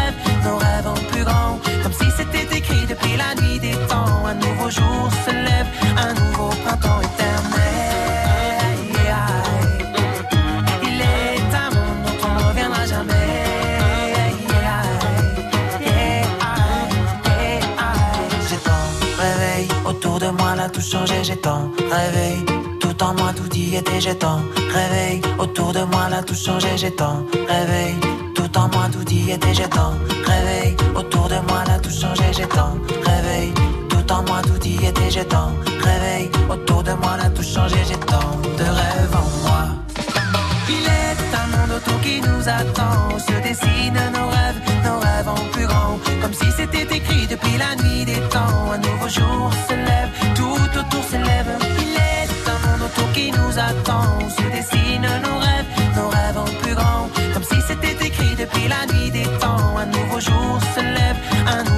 [1.98, 4.26] si c'était écrit depuis la nuit des temps.
[4.26, 8.76] Un nouveau jour se lève, un nouveau printemps éternel.
[10.82, 13.12] Il est un monde dont on ne reviendra jamais.
[18.48, 18.86] J'ai tant
[19.18, 21.22] réveil autour de moi, là tout changé.
[21.22, 22.44] J'ai tant réveil
[22.80, 24.00] tout en moi, tout y était.
[24.00, 24.40] J'ai tant
[24.72, 26.68] réveil autour de moi, là tout changé.
[26.76, 27.96] J'ai tant réveil
[28.36, 29.54] tout en moi, tout y était.
[29.54, 29.94] J'ai tant
[30.24, 32.24] réveil autour de moi, là tout changé.
[32.36, 32.46] J'ai
[33.10, 33.52] réveil
[33.88, 35.10] tout en moi, tout y était.
[35.10, 35.26] J'ai
[35.90, 37.78] réveil autour de moi, là tout changé.
[37.88, 39.62] J'ai tant de rêves en moi.
[40.68, 45.42] Il est un monde autour qui nous attend, se dessinent nos rêves, nos rêves en
[45.52, 45.98] plus grand.
[46.20, 48.72] Comme si c'était écrit depuis la nuit des temps.
[48.74, 51.52] Un nouveau jour se lève, tout autour se lève.
[51.84, 56.25] Il est un monde autour qui nous attend, se dessinent nos rêves, nos rêves
[57.66, 59.76] c'était écrit depuis la nuit des temps.
[59.76, 61.75] Un nouveau jour se lève, un nouveau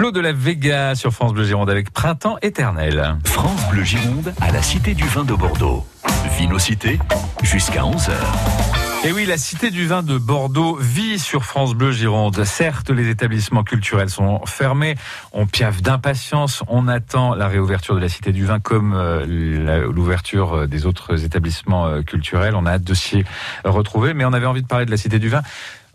[0.00, 3.18] Flo de la Vega sur France Bleu Gironde avec Printemps éternel.
[3.26, 5.84] France Bleu Gironde à la Cité du Vin de Bordeaux.
[6.38, 6.98] Vinocité
[7.42, 8.12] jusqu'à 11h.
[9.04, 12.44] Et oui, la Cité du Vin de Bordeaux vit sur France Bleu Gironde.
[12.44, 14.94] Certes, les établissements culturels sont fermés.
[15.32, 16.62] On piaffe d'impatience.
[16.68, 21.86] On attend la réouverture de la Cité du Vin comme euh, l'ouverture des autres établissements
[21.86, 22.54] euh, culturels.
[22.56, 23.22] On a hâte de s'y
[23.64, 24.14] retrouver.
[24.14, 25.42] Mais on avait envie de parler de la Cité du Vin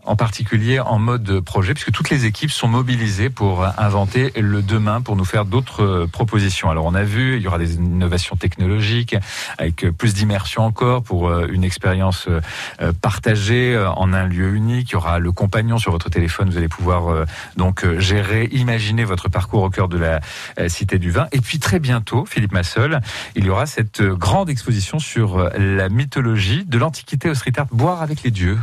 [0.06, 5.00] en particulier en mode projet, puisque toutes les équipes sont mobilisées pour inventer le demain,
[5.00, 6.70] pour nous faire d'autres propositions.
[6.70, 9.16] Alors on a vu, il y aura des innovations technologiques,
[9.58, 12.40] avec plus d'immersion encore, pour euh, une expérience euh,
[12.80, 14.90] euh, partagée en un lieu unique.
[14.90, 19.28] Il y aura le compagnon sur votre téléphone, vous allez pouvoir donc gérer, imaginer votre
[19.28, 20.20] parcours au cœur de la
[20.68, 21.26] Cité du Vin.
[21.32, 23.00] Et puis très bientôt, Philippe Massol,
[23.34, 28.02] il y aura cette grande exposition sur la mythologie de l'Antiquité au street art, boire
[28.02, 28.58] avec les dieux.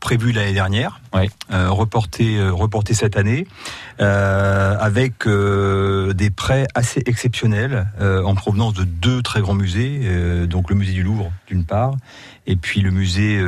[0.00, 1.00] Prévu l'année dernière première,
[1.50, 3.46] euh, reportée, euh, reportée cette année,
[4.00, 10.76] euh, avec des prêts assez exceptionnels en provenance de deux très grands musées, donc le
[10.76, 11.94] musée du Louvre d'une part,
[12.46, 13.40] et puis le musée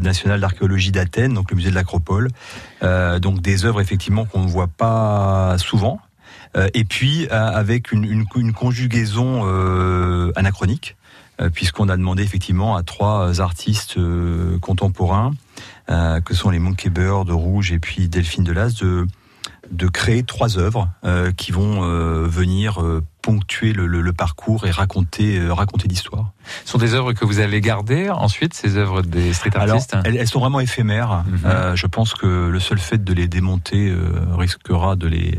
[0.00, 2.28] national d'archéologie d'Athènes, donc le musée de l'Acropole.
[2.82, 6.00] Donc des œuvres effectivement qu'on ne voit pas souvent.
[6.74, 9.44] Et puis avec une, une, une conjugaison
[10.36, 10.96] anachronique,
[11.52, 13.98] puisqu'on a demandé effectivement à trois artistes
[14.60, 15.32] contemporains,
[16.24, 19.06] que sont les Monkey Bird de Rouge et puis Delphine Delas, de,
[19.70, 24.66] de créer trois œuvres euh, qui vont euh, venir euh, ponctuer le, le- le parcours
[24.66, 26.32] et raconter, euh, raconter l'histoire.
[26.64, 29.96] Ce sont des œuvres que vous allez garder ensuite, ces œuvres des street Alors, artistes
[30.04, 31.24] elles, elles sont vraiment éphémères.
[31.44, 35.38] Euh, je pense que le seul fait de les démonter euh, risquera de les,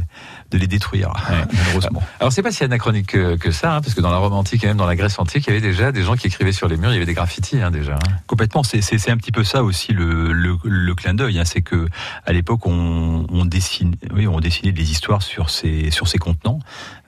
[0.51, 1.11] de les détruire,
[1.53, 2.03] malheureusement.
[2.19, 4.63] Alors c'est pas si anachronique que, que ça, hein, parce que dans la Rome antique
[4.63, 6.67] et même dans la Grèce antique, il y avait déjà des gens qui écrivaient sur
[6.67, 7.95] les murs, il y avait des graffitis hein, déjà.
[7.95, 8.11] hein.
[8.27, 11.39] Complètement, c'est- un petit peu ça aussi le, le, le clin d'œil.
[11.39, 11.45] hein.
[11.45, 11.87] C'est que
[12.25, 16.59] à l'époque on, on dessine, oui, on dessinait des histoires sur ces sur ces contenants.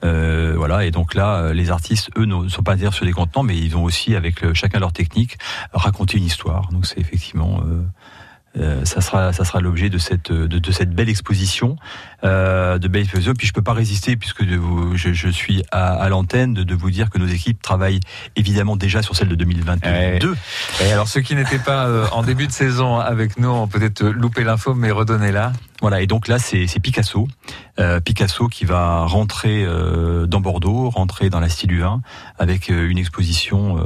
[0.04, 3.42] Euh, voilà, et donc là, les artistes, eux, ne sont pas dire sur des contenants,
[3.42, 5.38] mais ils ont aussi, avec le- chacun leur technique,
[5.72, 6.68] raconté une histoire.
[6.72, 7.60] Donc c'est effectivement.
[7.66, 7.82] euh,
[8.58, 11.76] euh, ça sera, ça sera l'objet de cette, de, de cette belle exposition,
[12.22, 13.34] euh, de belle exposition.
[13.34, 16.62] Puis je peux pas résister, puisque de vous, je, je suis à, à l'antenne, de,
[16.62, 18.00] de vous dire que nos équipes travaillent
[18.36, 20.34] évidemment déjà sur celle de 2022.
[20.82, 24.04] Et alors ceux qui n'étaient pas euh, en début de saison avec nous ont peut-être
[24.04, 25.52] loupé l'info, mais redonnez-la.
[25.80, 27.28] Voilà, et donc là, c'est Picasso.
[27.78, 32.00] Euh, Picasso qui va rentrer euh, dans Bordeaux, rentrer dans la du vin,
[32.38, 33.76] avec euh, une exposition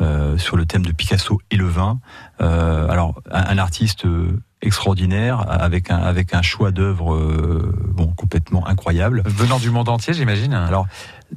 [0.00, 1.98] euh, sur le thème de Picasso et le vin.
[2.40, 8.08] Euh, alors, un, un artiste euh, extraordinaire, avec un, avec un choix d'œuvres euh, bon,
[8.08, 9.22] complètement incroyable.
[9.26, 10.86] Venant du monde entier, j'imagine Alors,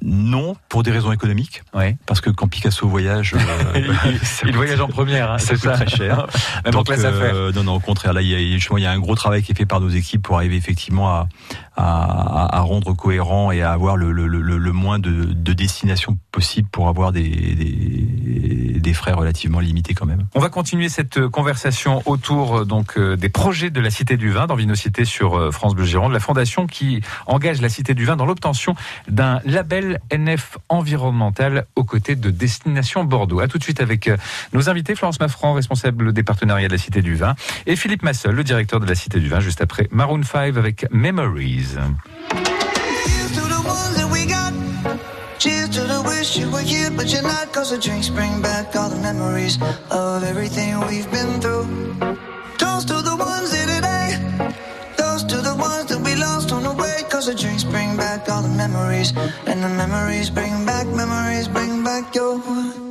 [0.03, 1.63] non, pour des raisons économiques.
[1.73, 1.95] Oui.
[2.05, 3.35] Parce que quand Picasso voyage,
[4.45, 6.27] Il voyage en première, hein, ça c'est coûte très cher.
[6.65, 7.35] Même en classe affaires.
[7.35, 9.15] euh, non, non, au contraire, là, il y, a, justement, il y a un gros
[9.15, 11.27] travail qui est fait par nos équipes pour arriver effectivement à,
[11.75, 17.27] à, rendre cohérent et à avoir le, moins de, de destinations possible pour avoir des,
[18.93, 20.25] frais relativement limités quand même.
[20.33, 24.17] On va continuer cette euh, conversation autour euh, donc euh, des projets de la Cité
[24.17, 28.05] du Vin dans Vinocité sur France Bleu Gironde, la fondation qui engage la Cité du
[28.05, 28.73] Vin dans l'obtention
[29.07, 33.41] d'un label NF environnemental aux côtés de Destination Bordeaux.
[33.41, 34.09] À tout de suite avec
[34.53, 37.35] nos invités, Florence Maffran, responsable des partenariats de la Cité du Vin,
[37.67, 40.87] et Philippe Massol, le directeur de la Cité du Vin, juste après Maroon 5 avec
[40.91, 41.58] Memories.
[41.59, 41.99] Um,
[42.31, 44.53] Cheers to the ones that we got.
[45.39, 47.51] Cheers to the wish you were here, but you're not.
[47.51, 49.57] Cause the drinks bring back all the memories
[49.91, 51.67] of everything we've been through.
[52.57, 54.07] Toast to the ones here today.
[54.95, 57.03] Toast to the ones that we lost on the way.
[57.09, 59.11] Cause the drinks bring back all the memories.
[59.45, 62.88] And the memories bring back, memories bring back your.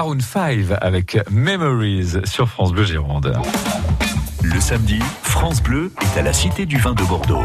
[0.00, 3.36] Maroon 5 avec Memories sur France Bleu Gironde.
[4.42, 7.42] Le samedi, France Bleu est à la Cité du Vin de Bordeaux.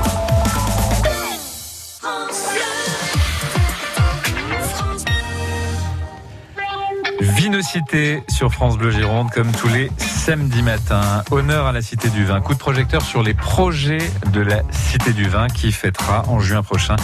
[7.19, 11.25] Vinocité sur France Bleu Gironde, comme tous les samedis matins.
[11.31, 12.39] Honneur à la Cité du Vin.
[12.39, 16.63] Coup de projecteur sur les projets de la Cité du Vin qui fêtera en juin
[16.63, 16.95] prochain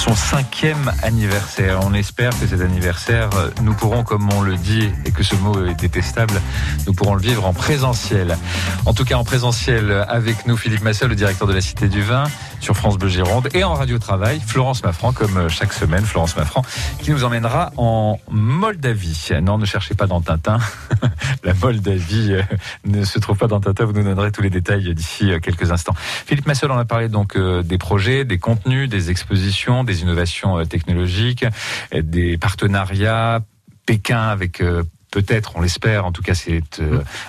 [0.00, 1.80] son cinquième anniversaire.
[1.84, 3.28] On espère que cet anniversaire,
[3.60, 6.40] nous pourrons, comme on le dit, et que ce mot est détestable,
[6.86, 8.38] nous pourrons le vivre en présentiel.
[8.86, 12.00] En tout cas, en présentiel avec nous, Philippe Massel, le directeur de la Cité du
[12.00, 12.24] Vin,
[12.60, 16.62] sur France Bleu Gironde, et en radio travail, Florence Maffran, comme chaque semaine, Florence Maffran,
[17.02, 19.28] qui nous emmènera en Moldavie.
[19.42, 20.60] Non, ne cherchez pas dans Tintin.
[21.44, 22.42] la Moldavie euh,
[22.84, 23.84] ne se trouve pas dans Tintin.
[23.84, 25.94] Vous nous donnerez tous les détails d'ici euh, quelques instants.
[25.98, 31.44] Philippe Massel, on a parlé donc euh, des projets, des contenus, des expositions, innovations technologiques,
[31.92, 33.40] des partenariats,
[33.86, 34.62] Pékin avec
[35.10, 36.62] peut-être, on l'espère, en tout cas c'est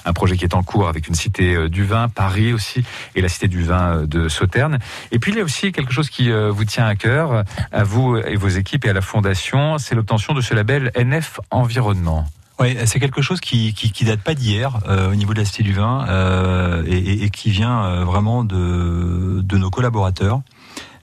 [0.06, 2.84] un projet qui est en cours avec une cité du vin, Paris aussi,
[3.16, 4.80] et la cité du vin de Sauternes.
[5.12, 8.18] Et puis il y a aussi quelque chose qui vous tient à cœur, à vous
[8.18, 12.26] et vos équipes et à la Fondation, c'est l'obtention de ce label NF Environnement.
[12.60, 15.64] Oui, c'est quelque chose qui, qui, qui date pas d'hier au niveau de la Cité
[15.64, 20.42] du Vin euh, et, et, qui vient vraiment de, de nos collaborateurs.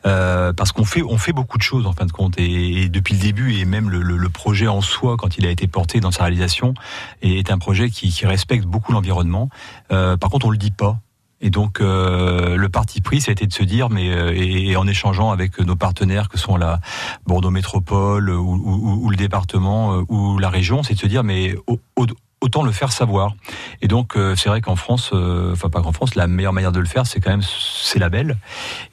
[0.06, 3.14] Euh, parce qu'on fait on fait beaucoup de choses en fin de compte et, depuis
[3.14, 6.24] le début et même le, projet en soi quand il a été porté dans sa
[6.24, 6.74] réalisation
[7.22, 9.48] est un projet qui, respecte beaucoup l'environnement.
[9.90, 10.98] Euh, par contre on le dit pas
[11.40, 14.86] et donc euh, le parti pris, ça a été de se dire, mais et, en
[14.86, 16.80] échangeant avec nos partenaires que sont la
[17.26, 22.06] Bordeaux Métropole ou, le département ou la région, c'est de se dire, mais au, au,
[22.40, 23.34] autant le faire savoir.
[23.82, 26.72] Et donc euh, c'est vrai qu'en France, euh, enfin pas qu'en France, la meilleure manière
[26.72, 28.36] de le faire, c'est quand même ces labels.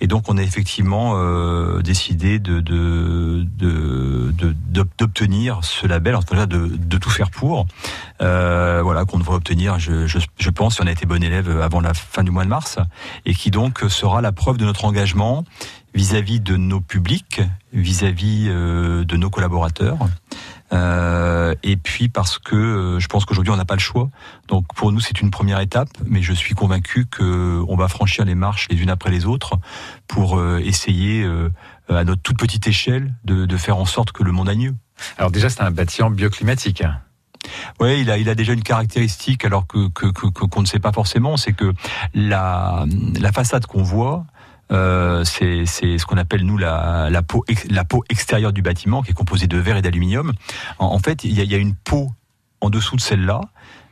[0.02, 2.60] Et donc on a effectivement euh, décidé de
[4.98, 7.68] d'obtenir de, de, ce label, en tout cas de, de tout faire pour.
[8.22, 11.62] Euh, voilà qu'on devrait obtenir, je, je, je, pense, si on a été bon élève
[11.62, 12.80] avant la fin du mois de mars,
[13.26, 15.44] et qui donc sera la preuve de notre engagement
[15.94, 17.42] vis-à-vis -vis de nos publics,
[17.74, 19.98] vis-à-vis -vis, de nos collaborateurs.
[20.74, 24.10] Euh, et puis parce que euh, je pense qu'aujourd'hui on n'a pas le choix.
[24.48, 28.26] Donc pour nous c'est une première étape, mais je suis convaincu que on va franchir
[28.26, 29.60] les marches les unes après les autres
[30.08, 31.50] pour euh, essayer euh,
[31.90, 34.76] à notre toute petite échelle de, de, faire en sorte que le monde aille mieux.
[35.18, 36.84] Alors déjà c'est un bâtiment bioclimatique.
[37.80, 40.80] Oui, il a, il a déjà une caractéristique alors que qu'on que, que, ne sait
[40.80, 41.74] pas forcément, c'est que
[42.16, 42.86] la,
[43.20, 44.26] la façade qu'on voit,
[44.72, 47.46] euh, c'est ce qu'on appelle nous la, peau,
[48.10, 50.34] extérieure du bâtiment qui est composée de verre et d'aluminium.
[50.80, 52.12] En, fait, il y, a, y une peau
[52.62, 53.42] en dessous de celle-là.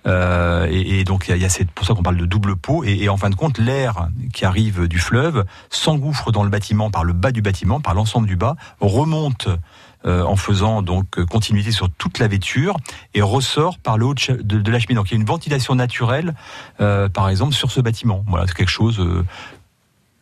[0.06, 2.84] Euh, et, donc il y a, c'est pour ça qu'on parle de double peau.
[2.84, 7.04] Et, en fin de compte, l'air qui arrive du fleuve s'engouffre dans le bâtiment par
[7.04, 9.48] le bas du bâtiment, par l'ensemble du bas, remonte
[10.06, 12.76] euh, en faisant donc continuité sur toute la vêture
[13.14, 14.98] et ressort par le haut de, la cheminée.
[14.98, 16.34] Donc il y a une ventilation naturelle,
[16.78, 18.26] par exemple, sur ce bâtiment.
[18.28, 19.00] Voilà, c'est quelque chose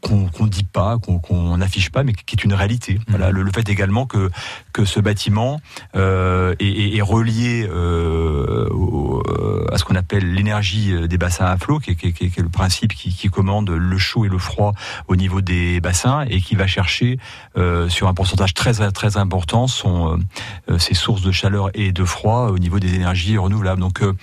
[0.01, 2.95] qu'on qu dit pas, qu'on n'affiche pas, mais qui est une réalité.
[2.95, 3.03] Mmh.
[3.09, 4.29] Voilà, le, le, fait également que
[4.73, 5.61] que ce bâtiment
[5.95, 9.23] euh, est, est, est, relié euh, au,
[9.71, 12.49] à ce qu'on appelle l'énergie des bassins à flot, qui est, qui qui est le
[12.49, 14.73] principe qui, qui, commande le chaud et le froid
[15.07, 17.19] au niveau des bassins et qui va chercher
[17.57, 20.19] euh, sur un pourcentage très très important son
[20.69, 23.81] euh, ses sources de chaleur et de froid au niveau des énergies renouvelables.
[23.81, 24.13] Donc euh,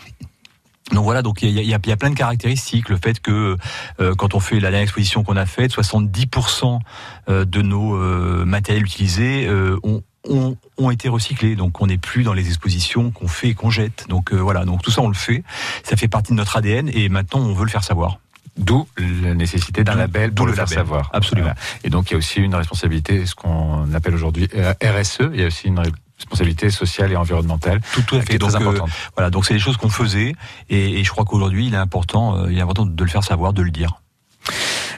[0.93, 2.89] donc voilà, donc il y a, y, a, y a, plein de caractéristiques.
[2.89, 3.57] Le fait que
[4.01, 6.81] euh, quand on fait la dernière exposition qu'on a faite, 70%
[7.29, 11.57] euh, de nos euh, matériels utilisés euh, ont, ont, ont, été recyclés.
[11.57, 14.07] Donc on n'est plus dans les expositions qu'on fait et qu'on jette.
[14.09, 15.43] Donc voilà, donc tout ça on le fait.
[15.85, 18.19] Ça fait partie de notre ADN et maintenant on veut le faire savoir.
[18.57, 18.89] D'où
[19.23, 20.79] la nécessité d'un label pour le, le faire label.
[20.79, 21.11] savoir.
[21.13, 21.53] Absolument.
[21.85, 24.49] Et donc il y a aussi une responsabilité, ce qu'on appelle aujourd'hui
[24.83, 25.31] RSE.
[25.33, 25.79] Il y a aussi une
[26.19, 27.81] responsabilité sociale et environnementale.
[27.93, 28.39] Tout, tout à fait.
[28.39, 28.81] Donc, euh,
[29.17, 30.35] voilà, donc c'est des choses qu'on faisait,
[30.69, 33.25] et, et, je crois qu'aujourd'hui, il est important, euh, il est important de le faire
[33.25, 34.01] savoir, de le dire.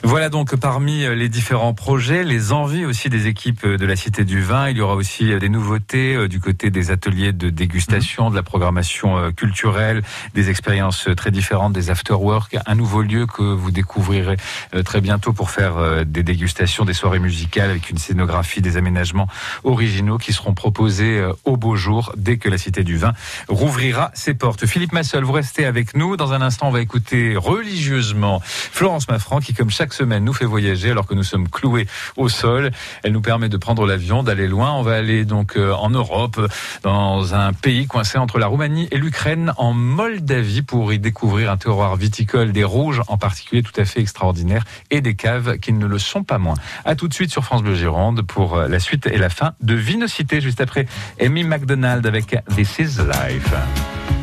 [0.03, 4.41] Voilà donc parmi les différents projets, les envies aussi des équipes de la Cité du
[4.41, 4.67] Vin.
[4.69, 9.31] Il y aura aussi des nouveautés du côté des ateliers de dégustation, de la programmation
[9.31, 10.01] culturelle,
[10.33, 14.37] des expériences très différentes, des afterwork, un nouveau lieu que vous découvrirez
[14.83, 19.27] très bientôt pour faire des dégustations, des soirées musicales avec une scénographie, des aménagements
[19.63, 23.13] originaux qui seront proposés au beau jour dès que la Cité du Vin
[23.47, 24.65] rouvrira ses portes.
[24.65, 26.17] Philippe Massol, vous restez avec nous.
[26.17, 30.45] Dans un instant, on va écouter religieusement Florence Maffran qui, comme chaque semaine nous fait
[30.45, 31.87] voyager alors que nous sommes cloués
[32.17, 32.71] au sol.
[33.03, 34.71] Elle nous permet de prendre l'avion, d'aller loin.
[34.73, 36.39] On va aller donc euh, en Europe,
[36.83, 41.57] dans un pays coincé entre la Roumanie et l'Ukraine, en Moldavie, pour y découvrir un
[41.57, 45.85] terroir viticole, des rouges en particulier tout à fait extraordinaire, et des caves qui ne
[45.85, 46.55] le sont pas moins.
[46.85, 49.73] À tout de suite sur France Bleu Gironde pour la suite et la fin de
[49.73, 50.85] Vinocité, juste après
[51.19, 54.20] Amy McDonald avec This is Life.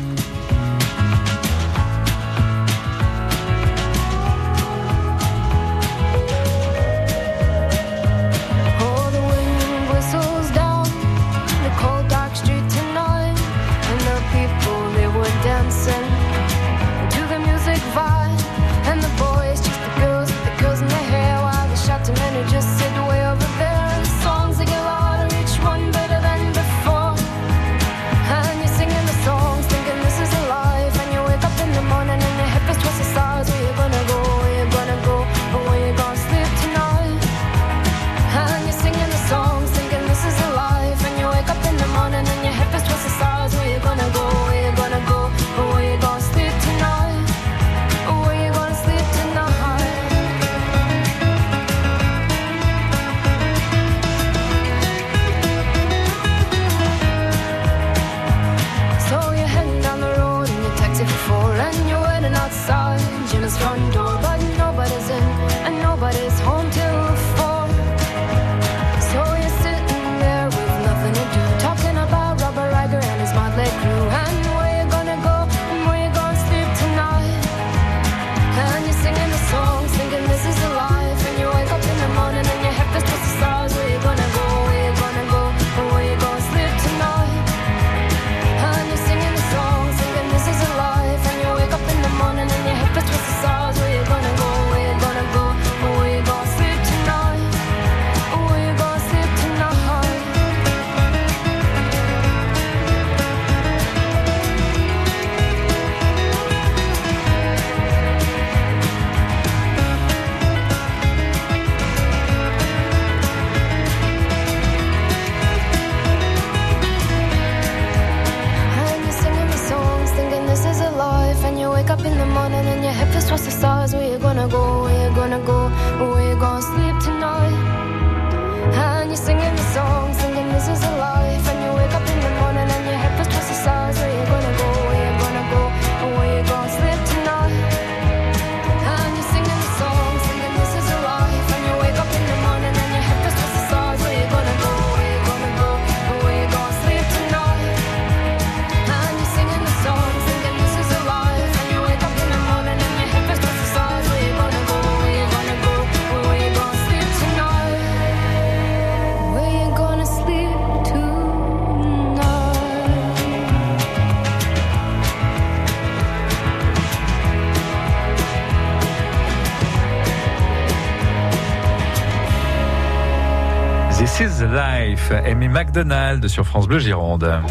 [174.17, 175.11] This is life.
[175.11, 177.41] Amy McDonald sur France Bleu Gironde.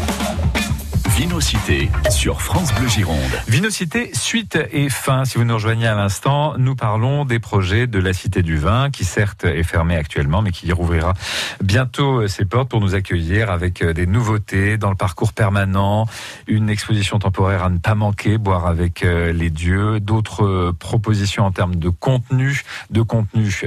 [1.15, 3.17] Vinocité sur France Bleu Gironde.
[3.49, 5.25] Vinocité, suite et fin.
[5.25, 8.89] Si vous nous rejoignez à l'instant, nous parlons des projets de la Cité du Vin,
[8.89, 11.13] qui certes est fermée actuellement, mais qui rouvrira
[11.61, 16.07] bientôt ses portes pour nous accueillir avec des nouveautés dans le parcours permanent,
[16.47, 21.75] une exposition temporaire à ne pas manquer, boire avec les dieux, d'autres propositions en termes
[21.75, 23.65] de contenu, de contenu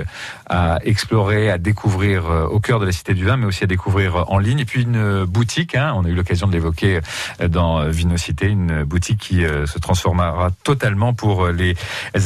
[0.52, 4.30] à explorer, à découvrir au cœur de la Cité du Vin, mais aussi à découvrir
[4.30, 4.58] en ligne.
[4.60, 7.00] Et puis une boutique, hein, on a eu l'occasion de l'évoquer
[7.48, 11.74] dans Vinocité, une boutique qui euh, se transformera totalement pour les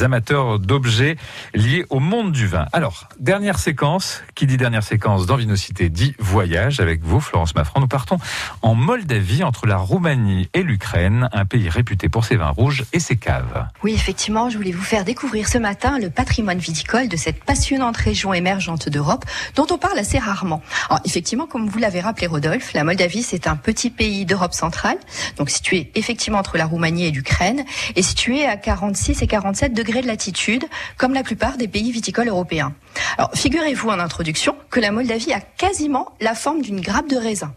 [0.01, 1.15] amateurs d'objets
[1.53, 2.65] liés au monde du vin.
[2.73, 7.79] Alors, dernière séquence, qui dit dernière séquence dans Vinocité dit voyage avec vous, Florence Maffran.
[7.79, 8.17] Nous partons
[8.61, 12.99] en Moldavie, entre la Roumanie et l'Ukraine, un pays réputé pour ses vins rouges et
[12.99, 13.67] ses caves.
[13.83, 17.97] Oui, effectivement, je voulais vous faire découvrir ce matin le patrimoine viticole de cette passionnante
[17.97, 20.61] région émergente d'Europe dont on parle assez rarement.
[20.89, 24.97] Alors, effectivement, comme vous l'avez rappelé, Rodolphe, la Moldavie, c'est un petit pays d'Europe centrale,
[25.37, 27.65] donc situé effectivement entre la Roumanie et l'Ukraine,
[27.95, 30.65] et situé à 46 et 47 degrés de latitude,
[30.97, 32.73] comme la plupart des pays viticoles européens.
[33.17, 37.53] Alors, figurez-vous en introduction que la Moldavie a quasiment la forme d'une grappe de raisin.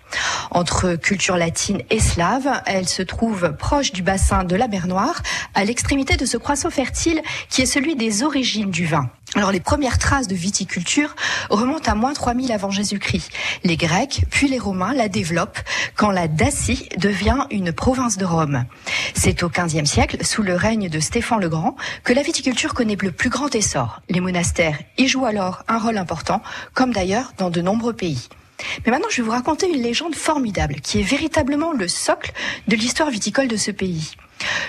[0.51, 5.23] Entre culture latine et slave, elle se trouve proche du bassin de la mer Noire,
[5.55, 9.11] à l'extrémité de ce croissant fertile qui est celui des origines du vin.
[9.37, 11.14] Alors les premières traces de viticulture
[11.51, 13.31] remontent à moins 3000 avant Jésus-Christ.
[13.62, 15.61] Les Grecs, puis les Romains la développent
[15.95, 18.64] quand la Dacie devient une province de Rome.
[19.14, 22.97] C'est au XVe siècle, sous le règne de Stéphane le Grand, que la viticulture connaît
[23.01, 24.03] le plus grand essor.
[24.09, 26.43] Les monastères y jouent alors un rôle important,
[26.74, 28.28] comme d'ailleurs dans de nombreux pays.
[28.85, 32.33] Mais maintenant, je vais vous raconter une légende formidable qui est véritablement le socle
[32.68, 34.12] de l'histoire viticole de ce pays.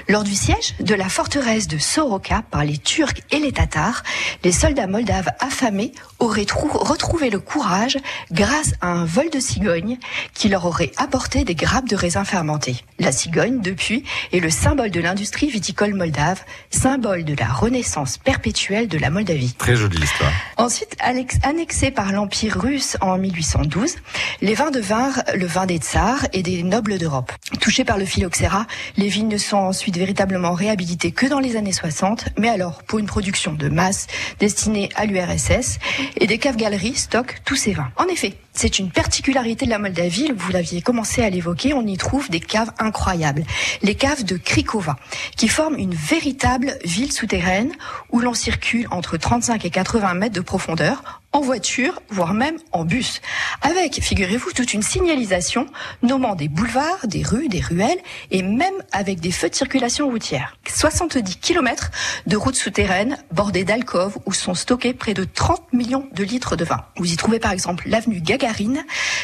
[0.09, 4.03] Lors du siège de la forteresse de Soroka par les Turcs et les Tatars,
[4.43, 7.97] les soldats moldaves affamés auraient trou- retrouvé le courage
[8.31, 9.97] grâce à un vol de cigogne
[10.33, 12.77] qui leur aurait apporté des grappes de raisins fermentés.
[12.99, 14.03] La cigogne, depuis,
[14.33, 19.53] est le symbole de l'industrie viticole moldave, symbole de la renaissance perpétuelle de la Moldavie.
[19.57, 20.31] Très jolie histoire.
[20.57, 20.95] Ensuite,
[21.43, 23.95] annexés par l'Empire russe en 1812,
[24.41, 27.31] les vins devinrent le vin des tsars et des nobles d'Europe.
[27.59, 28.65] Touchés par le phylloxéra,
[28.97, 29.37] les vignes ne
[29.67, 34.07] ensuite véritablement réhabilitées que dans les années 60, mais alors pour une production de masse
[34.39, 35.79] destinée à l'URSS,
[36.17, 37.91] et des caves-galeries stockent tous ces vins.
[37.97, 41.97] En effet, c'est une particularité de la Moldavie, vous l'aviez commencé à l'évoquer, on y
[41.97, 43.43] trouve des caves incroyables.
[43.81, 44.97] Les caves de Krikova,
[45.37, 47.71] qui forment une véritable ville souterraine
[48.11, 52.83] où l'on circule entre 35 et 80 mètres de profondeur en voiture, voire même en
[52.83, 53.21] bus.
[53.61, 55.65] Avec, figurez-vous, toute une signalisation
[56.03, 57.99] nommant des boulevards, des rues, des ruelles
[58.31, 60.57] et même avec des feux de circulation routière.
[60.67, 61.89] 70 kilomètres
[62.27, 66.65] de routes souterraines bordées d'alcôves où sont stockés près de 30 millions de litres de
[66.65, 66.81] vin.
[66.97, 68.83] Vous y trouvez par exemple l'avenue Gag Bégarine,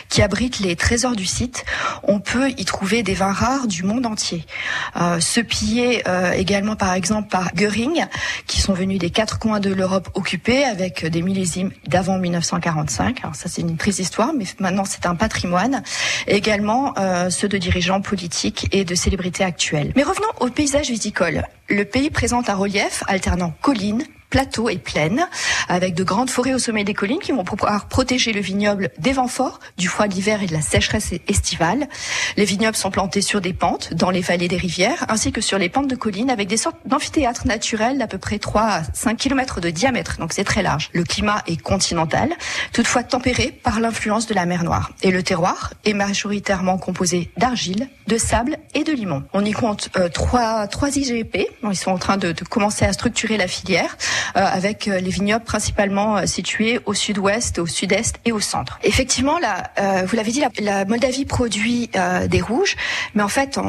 [0.09, 1.65] qui abrite les trésors du site.
[2.03, 4.45] On peut y trouver des vins rares du monde entier.
[4.95, 8.05] Euh, ceux pillés euh, également par exemple par Göring,
[8.45, 13.21] qui sont venus des quatre coins de l'Europe occupée avec des millésimes d'avant 1945.
[13.23, 15.81] Alors ça c'est une triste histoire, mais maintenant c'est un patrimoine.
[16.27, 19.93] Également euh, ceux de dirigeants politiques et de célébrités actuelles.
[19.95, 21.43] Mais revenons au paysage viticole.
[21.69, 25.27] Le pays présente un relief alternant collines, plateaux et plaines,
[25.69, 29.13] avec de grandes forêts au sommet des collines qui vont pouvoir protéger le vignoble des
[29.13, 31.87] vents forts, du froid d'hiver et de la sécheresse estivale.
[32.35, 35.57] Les vignobles sont plantés sur des pentes, dans les vallées des rivières, ainsi que sur
[35.57, 39.17] les pentes de collines, avec des sortes d'amphithéâtres naturels d'à peu près 3 à 5
[39.17, 40.89] km de diamètre, donc c'est très large.
[40.93, 42.29] Le climat est continental,
[42.73, 44.91] toutefois tempéré par l'influence de la mer Noire.
[45.03, 49.23] Et le terroir est majoritairement composé d'argile, de sable et de limon.
[49.33, 53.37] On y compte euh, trois, trois IGP, ils sont en train de commencer à structurer
[53.37, 53.97] la filière.
[54.35, 58.79] Euh, avec euh, les vignobles principalement euh, situés au sud-ouest, au sud-est et au centre.
[58.83, 59.71] Effectivement, là,
[60.05, 61.89] vous l'avez dit, la, la, Moldavie produit
[62.27, 62.75] des rouges,
[63.15, 63.59] mais en fait,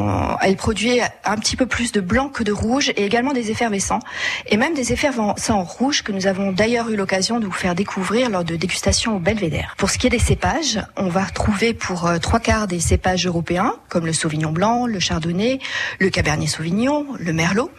[0.40, 4.00] elle produit un petit peu plus de blanc que de rouge et également des effervescents
[4.46, 8.30] et même des effervescents rouges que nous avons d'ailleurs eu l'occasion de vous faire découvrir
[8.30, 9.74] lors de dégustations au Belvédère.
[9.78, 13.74] Pour ce qui est des cépages, on va retrouver pour trois quarts des cépages européens
[13.88, 15.58] comme le Sauvignon blanc, le Chardonnay,
[15.98, 17.70] le Cabernet Sauvignon, le Merlot,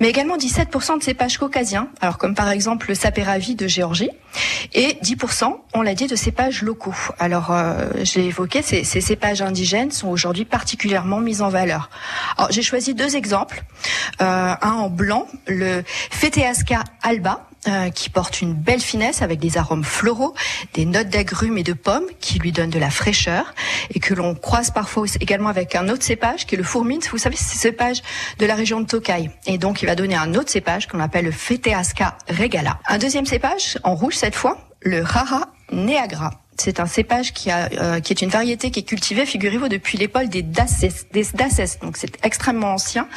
[0.00, 1.88] mais également 17% de cépages caucasiens.
[2.18, 4.10] Comme par exemple le sapéravi de Géorgie,
[4.74, 6.94] et 10%, on l'a dit, de cépages locaux.
[7.18, 11.90] Alors, euh, j'ai évoqué, ces, ces, cépages indigènes sont aujourd'hui particulièrement mis en valeur.
[12.38, 13.62] Alors, j'ai choisi deux exemples.
[14.20, 19.56] Euh, un en blanc, le Feteasca alba, euh, qui porte une belle finesse avec des
[19.56, 20.34] arômes floraux,
[20.74, 23.54] des notes d'agrumes et de pommes qui lui donnent de la fraîcheur
[23.94, 27.00] et que l'on croise parfois également avec un autre cépage qui est le fourmine.
[27.10, 28.02] Vous savez, c'est ce cépage
[28.38, 29.30] de la région de Tokai.
[29.46, 32.80] Et donc, il va donner un autre cépage qu'on appelle le Feteasca regala.
[32.88, 36.32] Un deuxième cépage, en rouge cette fois, le Rara neagra.
[36.64, 39.98] C'est un cépage qui, a, euh, qui est une variété qui est cultivée, figurez-vous, depuis
[39.98, 41.26] l'époque des Daces, des.
[41.82, 43.08] Donc c'est extrêmement ancien,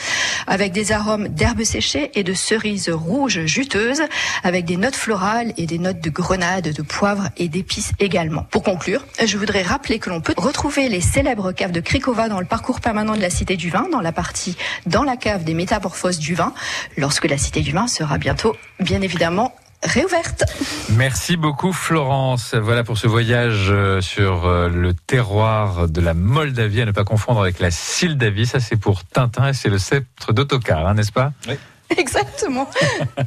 [0.48, 4.02] avec des arômes d'herbes séchées et de cerises rouges juteuses,
[4.44, 8.48] avec des notes florales et des notes de grenade, de poivre et d'épices également.
[8.50, 12.40] Pour conclure, je voudrais rappeler que l'on peut retrouver les célèbres caves de Krikova dans
[12.40, 15.54] le parcours permanent de la Cité du Vin, dans la partie dans la cave des
[15.54, 16.52] métamorphoses du vin,
[16.98, 19.54] lorsque la Cité du Vin sera bientôt, bien évidemment,
[19.86, 20.44] réouverte.
[20.92, 22.56] Merci beaucoup Florence.
[22.56, 27.04] Voilà pour ce voyage euh, sur euh, le terroir de la Moldavie, à ne pas
[27.04, 28.46] confondre avec la Sildavie.
[28.46, 31.34] Ça c'est pour Tintin et c'est le sceptre d'autocar, hein, n'est-ce pas?
[31.48, 31.56] Oui.
[31.98, 32.68] Exactement.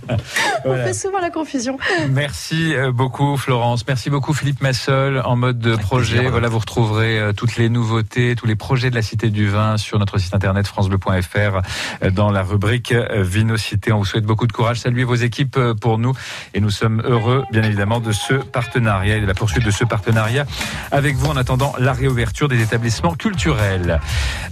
[0.64, 1.78] On fait souvent la confusion.
[2.10, 3.86] Merci euh, beaucoup Florence.
[3.86, 6.28] Merci beaucoup Philippe Massol en mode de projet.
[6.28, 9.76] Voilà, vous retrouverez euh, toutes les nouveautés, tous les projets de la Cité du Vin
[9.76, 11.60] sur notre site internet francebleu.fr
[12.02, 13.92] euh, dans la rubrique Vinocité.
[13.92, 14.78] On vous souhaite beaucoup de courage.
[14.78, 16.12] Saluez vos équipes pour nous
[16.52, 19.84] et nous sommes heureux bien évidemment de ce partenariat et de la poursuite de ce
[19.84, 20.46] partenariat
[20.90, 24.00] avec vous en attendant la réouverture des établissements culturels.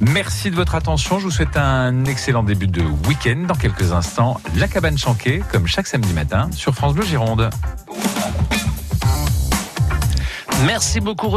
[0.01, 1.19] Merci de votre attention.
[1.19, 4.41] Je vous souhaite un excellent début de week-end dans quelques instants.
[4.57, 7.51] La cabane chanquée comme chaque samedi matin sur France Bleu Gironde.
[10.65, 11.29] Merci beaucoup.